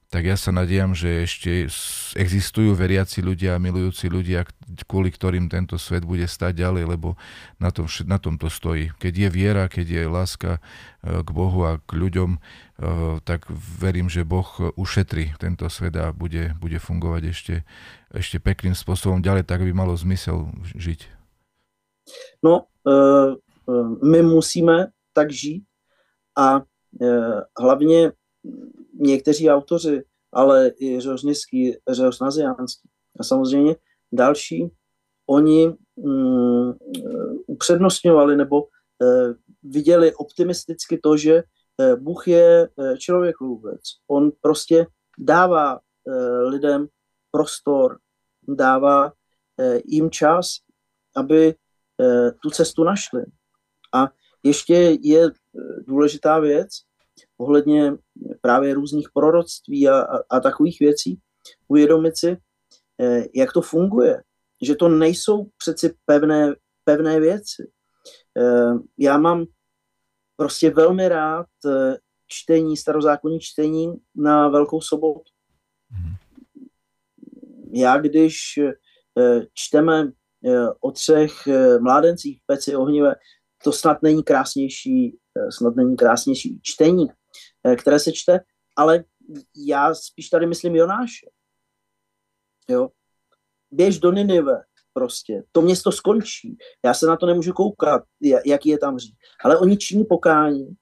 [0.06, 1.66] Tak ja sa nadejam, že ešte
[2.14, 4.46] existujú veriaci ľudia, milujúci ľudia,
[4.86, 7.18] kvôli ktorým tento svet bude stať ďalej, lebo
[7.58, 8.94] na tom, na tom to stojí.
[9.02, 10.60] Keď je viera, keď je láska e,
[11.26, 12.40] k Bohu a k ľuďom, e,
[13.26, 13.50] tak
[13.82, 14.46] verím, že Boh
[14.78, 17.54] ušetrí tento svet a bude, bude fungovať ešte,
[18.14, 21.10] ešte pekným spôsobom ďalej, tak by malo zmysel žiť.
[22.46, 22.94] No, e,
[24.06, 25.66] my musíme tak žít
[26.38, 26.62] a
[27.60, 28.12] hlavně
[28.98, 31.00] někteří autoři, ale i
[31.90, 32.88] Řeos Naziánský
[33.20, 33.76] a samozřejmě
[34.12, 34.70] další,
[35.26, 36.72] oni mm,
[37.46, 38.62] upřednostňovali nebo
[39.02, 41.42] eh, viděli optimisticky to, že
[41.80, 43.80] eh, Bůh je eh, člověkovůbec.
[44.08, 44.86] On prostě
[45.18, 46.88] dává eh, lidem
[47.30, 47.98] prostor,
[48.48, 49.12] dává
[49.60, 50.46] eh, jim čas,
[51.16, 51.54] aby
[52.00, 53.24] eh, tu cestu našli.
[53.94, 54.08] A
[54.42, 55.30] ještě je eh,
[55.86, 56.68] důležitá věc,
[57.38, 57.92] ohledně
[58.40, 61.20] právě různých proroctví a, a, a takových věcí,
[61.68, 62.36] uvědomit si,
[63.00, 64.22] eh, jak to funguje.
[64.62, 66.54] Že to nejsou přeci pevné,
[66.84, 67.70] pevné věci.
[68.38, 69.44] Eh, já mám
[70.36, 71.96] prostě velmi rád eh,
[72.26, 75.30] čtení, starozákonní čtení na Velkou sobotu.
[75.90, 76.14] Mhm.
[77.72, 78.58] Já když
[79.54, 80.12] čteme
[80.80, 81.32] o třech
[81.80, 83.14] mládencích v peci ohnivé,
[83.64, 85.18] to snad není krásnější,
[85.50, 87.08] snad není krásnější čtení,
[87.66, 88.40] Eh, které se čte,
[88.76, 89.04] ale
[89.56, 91.26] já spíš tady myslím Jonáše.
[92.68, 92.88] Jo?
[93.70, 94.62] Běž do Ninive
[94.92, 95.42] prostě.
[95.52, 96.58] To město skončí.
[96.84, 98.02] Já se na to nemůžu koukat,
[98.46, 99.16] jaký je tam řík.
[99.44, 100.76] Ale oni činí pokání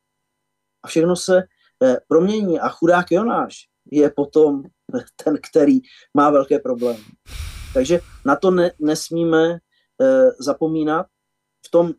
[0.82, 1.42] a všechno se
[1.82, 3.54] eh, promění a chudák Jonáš
[3.92, 4.62] je potom
[5.24, 5.78] ten, který
[6.14, 7.04] má velké problémy.
[7.74, 9.58] Takže na to ne, nesmíme
[10.00, 11.06] eh, zapomínat
[11.66, 11.92] v tom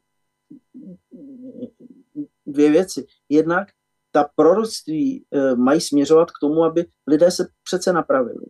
[2.46, 3.06] dvě věci.
[3.30, 3.68] Jednak
[4.16, 8.46] ta proroctví e, mají směřovat k tomu, aby lidé se přece napravili.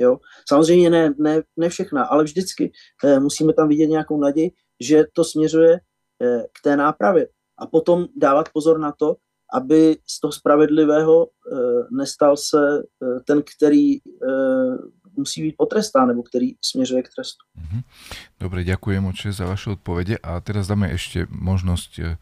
[0.00, 0.18] Jo?
[0.48, 2.72] Samozřejmě ne, ne, ne všechna, ale vždycky
[3.04, 4.50] e, musíme tam vidět nějakou naději,
[4.80, 5.80] že to směřuje e,
[6.42, 7.28] k té nápravě.
[7.58, 9.16] A potom dávat pozor na to,
[9.54, 11.28] aby z toho spravedlivého
[11.90, 12.82] nestal se
[13.24, 14.00] ten, který
[15.16, 17.44] musí být potrestán, nebo který směřuje k trestu.
[17.54, 17.80] Mhm.
[18.40, 22.16] Dobre, ďakujem oče za vaše odpovede a teraz dáme ešte možnosť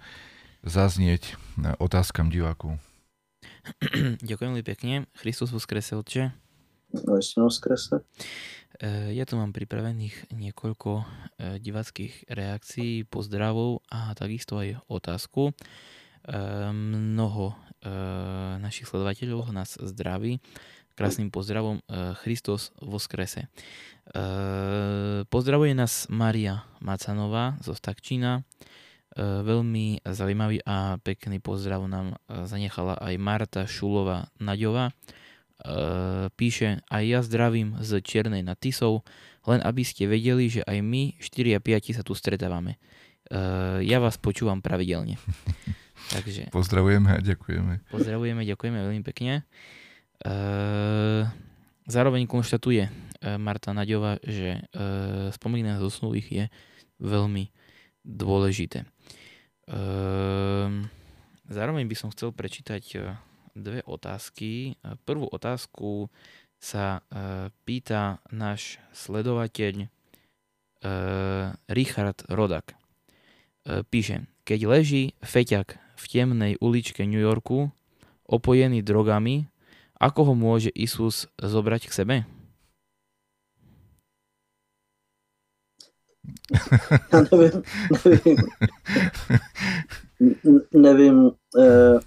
[0.64, 1.36] zaznieť
[1.80, 2.76] otázkam divákov.
[4.28, 4.94] Ďakujem veľmi pekne.
[5.16, 6.32] Christus skrese, otče.
[7.06, 8.02] No, skrese.
[8.80, 11.04] E, ja tu mám pripravených niekoľko e,
[11.60, 15.50] divackých reakcií, pozdravov a takisto aj otázku.
[15.50, 15.54] E,
[16.72, 17.56] mnoho
[18.60, 20.36] našich sledovateľov nás zdraví.
[20.92, 21.80] Krásnym pozdravom
[22.20, 23.48] Christos vo skrese.
[25.32, 28.44] Pozdravuje nás Maria Macanová zo Stakčína.
[29.20, 34.88] E, veľmi zaujímavý a pekný pozdrav nám e, zanechala aj Marta Šulová Naďová.
[34.88, 34.94] E,
[36.32, 39.04] píše, aj ja zdravím z Čiernej nad Tisou,
[39.44, 42.80] len aby ste vedeli, že aj my 4 a 5 sa tu stretávame.
[43.86, 45.14] Ja vás počúvam pravidelne.
[46.16, 47.86] Takže, pozdravujeme a ďakujeme.
[47.94, 49.46] Pozdravujeme, ďakujeme veľmi pekne.
[51.86, 52.90] Zároveň konštatuje
[53.38, 54.66] Marta Naďová, že
[55.30, 56.44] spomínané zosnulých je
[56.98, 57.54] veľmi
[58.02, 58.82] dôležité.
[59.70, 60.90] Ehm,
[61.46, 62.98] zároveň by som chcel prečítať e,
[63.54, 64.74] dve otázky.
[64.74, 66.10] E, prvú otázku
[66.58, 69.86] sa e, pýta náš sledovateľ
[71.68, 72.72] Richard Rodak.
[73.92, 77.68] Píše, keď leží feťak v temnej uličke New Yorku,
[78.24, 79.44] opojený drogami,
[80.00, 82.16] ako ho môže Isus zobrať k sebe?
[87.12, 87.62] Já nevím,
[88.04, 88.36] nevím.
[90.74, 92.00] nevím, uh,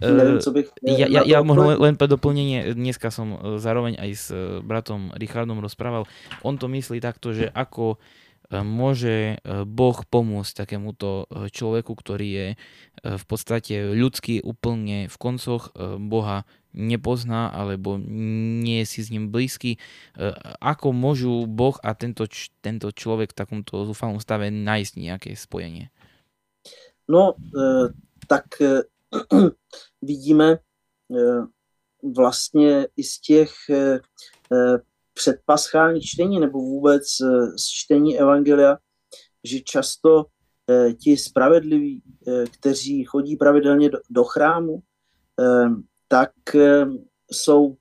[0.00, 0.66] nevím, co bych...
[0.82, 4.26] Ja, ja, ja možno len pre doplnenie, dneska som eh, zároveň aj s
[4.60, 6.04] bratom Richardom rozprával,
[6.42, 7.96] on to myslí takto, že ako
[8.50, 12.48] môže Boh pomôcť takémuto človeku, ktorý je
[13.06, 15.70] v podstate ľudský úplne v koncoch
[16.02, 16.42] Boha
[16.74, 19.76] nepozná alebo nie je si s ním blízky.
[19.76, 19.78] E,
[20.62, 22.26] ako môžu Boh a tento,
[22.62, 25.90] tento človek v takomto zúfalom stave nájsť nejaké spojenie?
[27.10, 27.90] No, e,
[28.26, 28.86] tak e,
[30.02, 30.58] vidíme
[32.14, 33.52] vlastně i z těch
[35.14, 37.02] předpaschálních čtení nebo vůbec
[37.56, 38.78] z čtení Evangelia,
[39.44, 40.26] že často
[41.02, 42.02] ti spravedliví,
[42.52, 44.82] kteří chodí pravidelně do chrámu,
[46.10, 46.86] tak eh,
[47.32, 47.76] jsou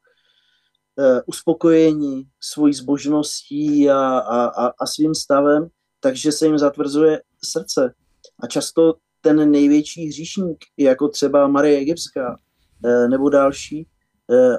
[1.00, 5.68] eh, uspokojeni svojí zbožností a, a, a svým stavem,
[6.00, 7.94] takže se jim zatvrzuje srdce.
[8.40, 12.40] A často ten největší hříšník, jako třeba Marie Egyptská
[12.86, 13.88] eh, nebo další,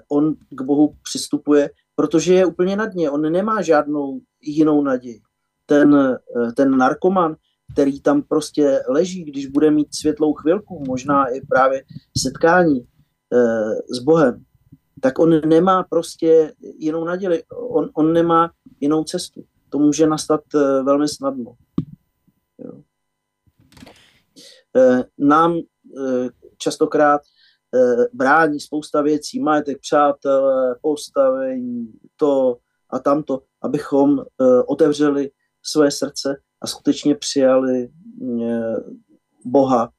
[0.08, 5.20] on k Bohu přistupuje, protože je úplně na dně, on nemá žádnou jinou naději.
[5.66, 6.18] Ten,
[6.56, 7.36] ten narkoman,
[7.72, 11.82] který tam prostě leží, když bude mít světlou chvilku, možná i právě
[12.18, 12.86] setkání
[13.90, 14.44] s Bohem,
[15.00, 18.50] tak on nemá prostě jinou naději, on, on nemá
[18.80, 19.44] jinou cestu.
[19.68, 20.40] To může nastat
[20.84, 21.54] velmi snadno.
[22.58, 22.82] Jo.
[24.76, 26.28] Eh, nám eh,
[26.58, 27.20] častokrát
[27.74, 32.58] eh, brání spousta věcí, majetek, přátelé, postavení, to
[32.90, 34.24] a tamto, abychom
[34.66, 35.30] otevřeli
[35.62, 37.88] své srdce a skutečně přijali
[39.44, 39.90] Boha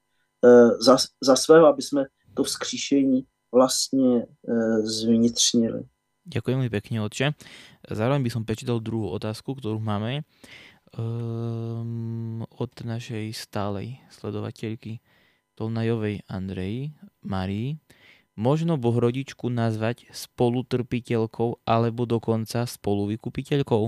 [0.80, 4.26] za, za svého, aby jsme to vzkříšení vlastně
[4.84, 5.84] zvnitřnili.
[6.22, 7.34] Ďakujem mi pekne, otče.
[7.90, 10.22] Zároveň by som prečítal druhú otázku, ktorú máme
[10.94, 15.02] um, od našej stálej sledovateľky
[15.58, 16.94] Tolnajovej Andreji
[17.26, 17.82] Marii.
[18.38, 23.84] Možno Bohrodičku nazvať spolutrpiteľkou alebo dokonca spoluvykupiteľkou?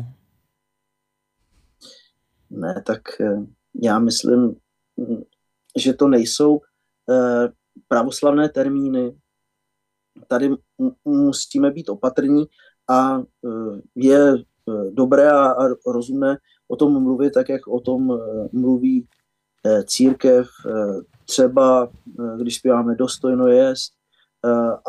[2.53, 4.55] Ne, tak eh, já myslím,
[5.77, 6.61] že to nejsou
[7.09, 7.49] eh,
[7.87, 9.17] pravoslavné termíny.
[10.27, 10.49] Tady
[11.05, 12.45] musíme být opatrní
[12.89, 14.33] a eh, je
[14.89, 15.55] dobré a
[15.87, 19.07] rozumné o tom mluvit tak, jak o tom eh, mluví
[19.85, 20.47] církev,
[21.25, 21.91] třeba
[22.37, 23.93] když zpíváme dostojno jest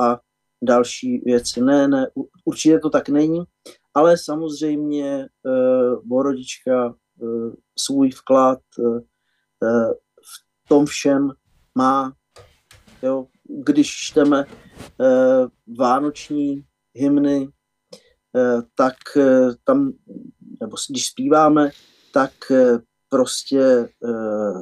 [0.01, 0.21] a
[0.63, 1.63] další věci.
[1.63, 2.07] Ne, ne,
[2.45, 3.45] určitě to tak není,
[3.95, 5.29] ale samozřejmě
[6.05, 6.95] Borodička
[7.79, 8.59] svůj vklad
[10.65, 11.31] v tom všem
[11.75, 12.13] má.
[13.05, 14.45] Jo, když čteme
[15.69, 17.49] vánoční hymny,
[18.75, 18.97] tak
[19.65, 19.93] tam
[20.61, 21.71] nebo když zpíváme,
[22.13, 22.79] tak eh,
[23.09, 24.61] prostě eh,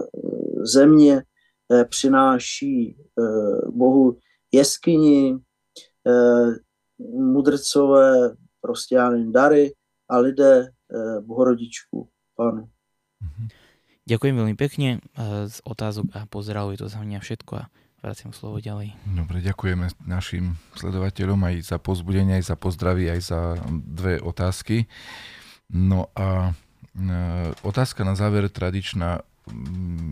[0.64, 1.22] země
[1.72, 2.96] eh, přináší
[3.68, 4.18] Bohu
[4.52, 5.38] jeskyni,
[6.98, 9.74] mudrcové prostě já nevím, dary
[10.08, 10.68] a lidé
[11.20, 12.68] Bohorodičku, Pánu.
[14.02, 14.98] Ďakujem veľmi pekne
[15.46, 17.64] z otázok a pozdravuje to za mňa všetko a
[18.02, 18.98] vraciam slovo ďalej.
[19.06, 23.40] Dobre, ďakujeme našim sledovateľom aj za pozbudenie, aj za pozdravy, aj za
[23.70, 24.90] dve otázky.
[25.70, 26.50] No a
[26.98, 27.14] e,
[27.62, 29.22] otázka na záver tradičná.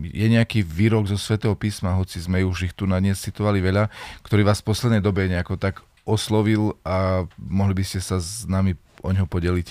[0.07, 3.91] Je nejaký výrok zo Svetého písma, hoci sme už ich tu na dnes citovali veľa,
[4.23, 8.79] ktorý vás v poslednej dobe nejako tak oslovil a mohli by ste sa s nami
[9.03, 9.67] o ňo podeliť?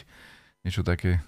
[0.64, 1.24] Niečo také?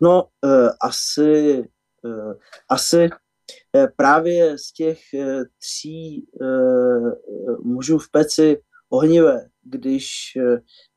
[0.00, 1.64] No, uh, asi,
[2.04, 2.32] uh,
[2.68, 3.08] asi
[3.96, 7.10] právě z těch uh, tří uh,
[7.64, 10.06] mužů v peci ohnivé, když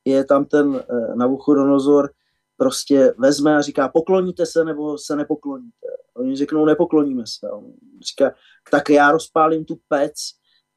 [0.06, 2.10] je tam ten eh, Nabuchodonozor,
[2.58, 5.88] prostě vezme a říká, pokloníte se nebo se nepokloníte.
[6.16, 7.50] Oni řeknou, nepokloníme se.
[7.52, 7.74] On
[8.10, 8.36] říká,
[8.72, 10.14] tak já rozpálím tu pec,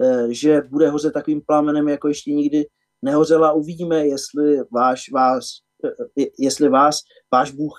[0.02, 2.64] eh, že bude hořet takovým plamenem, jako ještě nikdy
[3.02, 3.52] nehořela.
[3.52, 5.44] Uvidíme, jestli, váš, vás,
[6.20, 6.98] eh, jestli vás
[7.32, 7.74] váš Bůh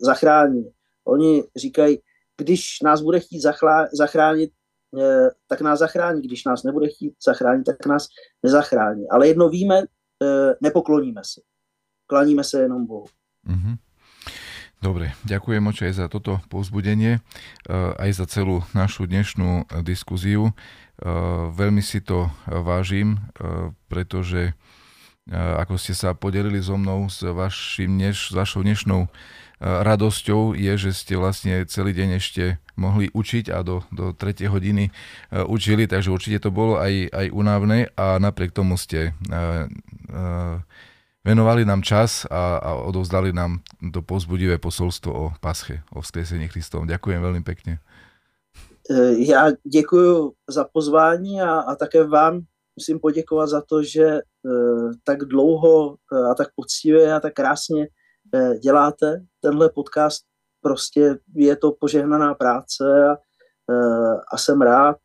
[0.00, 0.70] zachrání.
[1.04, 1.98] Oni říkají,
[2.36, 3.40] když nás bude chtít
[3.92, 4.50] zachránit,
[5.48, 6.22] tak nás zachrání.
[6.22, 8.08] Když nás nebude chtít zachránit, tak nás
[8.42, 9.08] nezachrání.
[9.10, 9.82] Ale jedno víme,
[10.22, 11.40] E, nepokloníme se.
[12.06, 13.08] Klaníme se jenom Bohu.
[13.46, 13.76] Mm-hmm.
[14.84, 17.20] Dobre, ďakujem oče aj za toto povzbudenie, e,
[17.96, 20.52] aj za celú našu dnešnú diskuziu.
[21.50, 23.18] Veľmi si to vážim,
[23.90, 24.54] pretože
[25.32, 29.08] ako ste sa podelili so mnou s, vašim dneš, s vašou dnešnou
[29.64, 34.50] radosťou je, že ste vlastne celý deň ešte mohli učiť a do, do 3.
[34.50, 34.92] hodiny
[35.48, 39.16] učili, takže určite to bolo aj, aj unávne a napriek tomu ste
[41.24, 46.84] venovali nám čas a, a odovzdali nám to pozbudivé posolstvo o paske, o vzkresení Kristovom.
[46.84, 47.80] Ďakujem veľmi pekne.
[48.90, 52.40] E, já děkuji za pozvání a, a také vám
[52.76, 54.22] musím poděkovat za to, že e,
[55.04, 57.88] tak dlouho e, a tak poctivě a tak krásně
[58.34, 60.24] e, děláte tenhle podcast.
[60.62, 63.16] Prostě je to požehnaná práce a,
[64.32, 64.96] a jsem rád,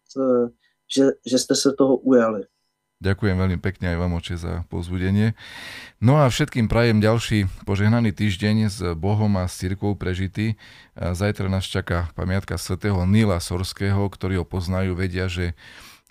[0.95, 2.43] že, že jste se toho ujali.
[2.99, 5.31] Ďakujem veľmi pekne aj vám, oče, za pozbudenie.
[6.03, 10.59] No a všetkým prajem ďalší požehnaný týždeň s Bohom a s církvou prežitý.
[10.99, 15.55] Zajtra nás čaká pamiatka svätého Nila Sorského, ktorí ho poznajú, vedia, že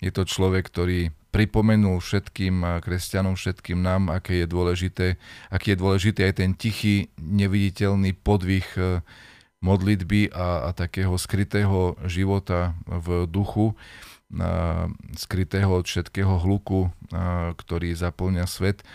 [0.01, 5.07] je to človek, ktorý pripomenul všetkým kresťanom, všetkým nám, aké je dôležité,
[5.53, 9.05] aký je dôležitý aj ten tichý, neviditeľný podvih e,
[9.61, 13.75] modlitby a, a takého skrytého života v duchu
[15.17, 16.93] skrytého od všetkého hluku,
[17.57, 18.85] ktorý zaplňa svet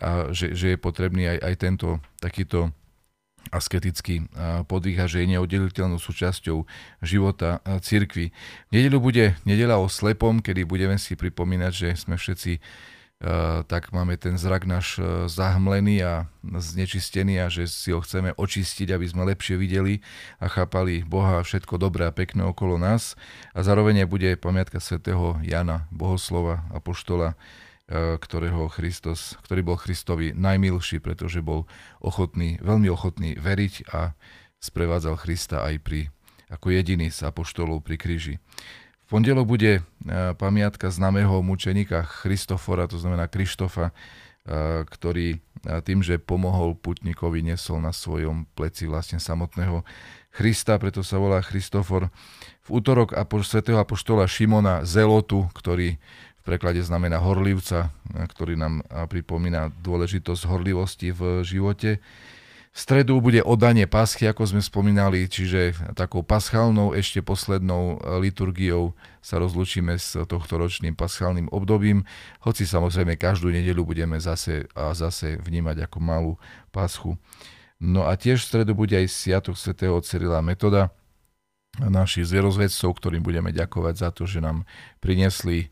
[0.00, 1.88] a že, že je potrebný aj, aj tento
[2.22, 2.72] takýto
[3.50, 4.28] asketicky
[4.68, 6.64] podvíha, že je neoddeliteľnou súčasťou
[7.02, 8.30] života cirkvi.
[8.68, 12.60] V nedeľu bude nedela o slepom, kedy budeme si pripomínať, že sme všetci
[13.66, 19.10] tak máme ten zrak náš zahmlený a znečistený a že si ho chceme očistiť, aby
[19.10, 20.06] sme lepšie videli
[20.38, 23.18] a chápali Boha a všetko dobré a pekné okolo nás.
[23.58, 27.34] A zároveň bude pamiatka svätého Jana, bohoslova, apoštola,
[27.88, 31.64] ktorého Christos, ktorý bol Christovi najmilší, pretože bol
[32.04, 34.12] ochotný, veľmi ochotný veriť a
[34.60, 36.00] sprevádzal Krista aj pri,
[36.52, 38.34] ako jediný z apoštolov pri kríži.
[39.08, 39.82] V pondelok bude e,
[40.36, 43.92] pamiatka známeho mučenika Christofora, to znamená Krištofa, e,
[44.84, 49.82] ktorý tým, že pomohol putníkovi, nesol na svojom pleci vlastne samotného
[50.30, 52.12] Krista, preto sa volá Christofor.
[52.62, 55.98] V útorok svätého apoštola Šimona Zelotu, ktorý
[56.48, 58.80] preklade znamená horlivca, ktorý nám
[59.12, 62.00] pripomína dôležitosť horlivosti v živote.
[62.72, 68.94] V stredu bude oddanie paschy, ako sme spomínali, čiže takou paschálnou, ešte poslednou e, liturgiou
[69.18, 72.06] sa rozlučíme s tohto ročným paschálnym obdobím,
[72.44, 76.32] hoci samozrejme každú nedelu budeme zase a zase vnímať ako malú
[76.70, 77.18] paschu.
[77.82, 80.94] No a tiež v stredu bude aj Sviatok svätého Cyrila Metoda,
[81.82, 84.66] našich zvierozvedcov, ktorým budeme ďakovať za to, že nám
[84.98, 85.70] priniesli,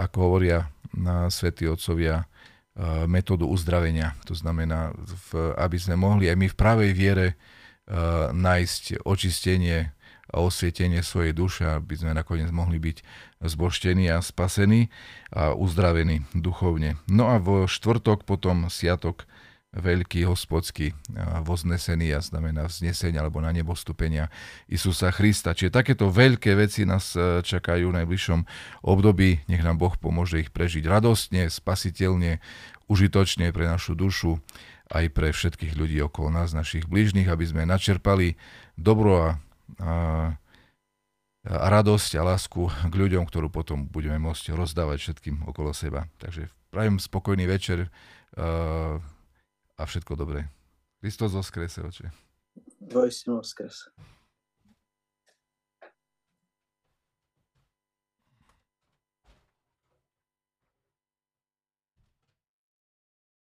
[0.00, 2.24] ako hovoria na svätí otcovia,
[2.72, 4.16] Eh, metódu uzdravenia.
[4.24, 4.96] To znamená,
[5.60, 7.26] aby sme mohli aj my v pravej viere
[8.32, 9.92] nájsť očistenie
[10.32, 13.04] a osvietenie svojej duše, aby sme nakoniec mohli byť
[13.44, 14.88] zboštení a spasení
[15.34, 16.96] a uzdravení duchovne.
[17.10, 19.28] No a vo štvrtok potom Siatok
[19.72, 20.92] veľký hospodský
[21.48, 24.28] voznesený a znamená vznesenia alebo na nebo stupenia
[24.68, 25.56] Isusa Krista.
[25.56, 28.40] Čiže takéto veľké veci nás e, čakajú v najbližšom
[28.84, 29.48] období.
[29.48, 32.44] Nech nám Boh pomôže ich prežiť radostne, spasiteľne,
[32.92, 34.44] užitočne pre našu dušu
[34.92, 38.36] aj pre všetkých ľudí okolo nás, našich blížnych, aby sme načerpali
[38.76, 39.28] dobro a,
[39.80, 39.94] a,
[41.48, 46.12] a radosť a lásku k ľuďom, ktorú potom budeme môcť rozdávať všetkým okolo seba.
[46.20, 47.88] Takže prajem spokojný večer.
[48.36, 49.00] Uh,
[49.82, 50.46] a všetko dobré.
[51.02, 52.14] Kristus voskrese, oče.
[52.94, 53.90] Vojsi voskrese.